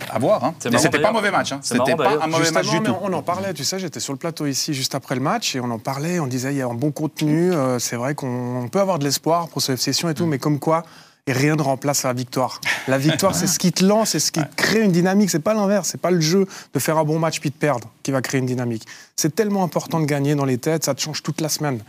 à 0.08 0.18
voir. 0.18 0.44
Hein. 0.44 0.54
Mais 0.70 0.78
c'était 0.78 0.90
pas 0.90 0.96
un 0.96 1.00
d'ailleurs. 1.00 1.12
mauvais 1.12 1.30
match. 1.30 1.52
Hein. 1.52 1.60
C'était 1.62 1.96
pas 1.96 2.22
un 2.22 2.26
mauvais 2.26 2.50
match 2.50 2.68
du 2.68 2.80
tout. 2.80 2.96
on 3.02 3.12
en 3.12 3.22
parlait, 3.22 3.52
tu 3.54 3.64
sais, 3.64 3.78
j'étais 3.78 4.00
sur 4.00 4.12
le 4.12 4.18
plateau 4.18 4.46
ici 4.46 4.74
juste 4.74 4.94
après 4.94 5.14
le 5.14 5.20
match 5.20 5.54
et 5.56 5.60
on 5.60 5.70
en 5.70 5.78
parlait, 5.78 6.20
on 6.20 6.26
disait 6.26 6.52
il 6.52 6.58
y 6.58 6.62
a 6.62 6.66
un 6.66 6.74
bon 6.74 6.90
contenu, 6.90 7.52
euh, 7.52 7.78
c'est 7.78 7.96
vrai 7.96 8.14
qu'on 8.14 8.62
on 8.62 8.68
peut 8.68 8.80
avoir 8.80 8.98
de 8.98 9.04
l'espoir 9.04 9.48
pour 9.48 9.62
ce 9.62 9.72
FC 9.72 9.92
Sion 9.92 10.08
et 10.08 10.14
tout, 10.14 10.26
mais 10.26 10.38
comme 10.38 10.58
quoi, 10.58 10.84
et 11.26 11.32
rien 11.32 11.54
ne 11.54 11.62
remplace 11.62 12.02
la 12.02 12.12
victoire. 12.12 12.60
La 12.88 12.98
victoire, 12.98 13.34
c'est 13.34 13.46
ce 13.46 13.58
qui 13.58 13.72
te 13.72 13.84
lance, 13.84 14.10
c'est 14.10 14.20
ce 14.20 14.32
qui 14.32 14.40
crée 14.56 14.80
une 14.80 14.92
dynamique, 14.92 15.30
c'est 15.30 15.38
pas 15.38 15.54
l'inverse, 15.54 15.88
c'est 15.90 16.00
pas 16.00 16.10
le 16.10 16.20
jeu 16.20 16.46
de 16.72 16.78
faire 16.78 16.96
un 16.98 17.04
bon 17.04 17.18
match 17.18 17.40
puis 17.40 17.50
de 17.50 17.54
perdre 17.54 17.88
qui 18.02 18.10
va 18.10 18.22
créer 18.22 18.40
une 18.40 18.46
dynamique. 18.46 18.86
C'est 19.16 19.34
tellement 19.34 19.62
important 19.62 20.00
de 20.00 20.06
gagner 20.06 20.34
dans 20.34 20.44
les 20.44 20.58
têtes, 20.58 20.84
ça 20.84 20.94
te 20.94 21.00
change 21.00 21.22
toute 21.22 21.40
la 21.40 21.48
semaine. 21.48 21.80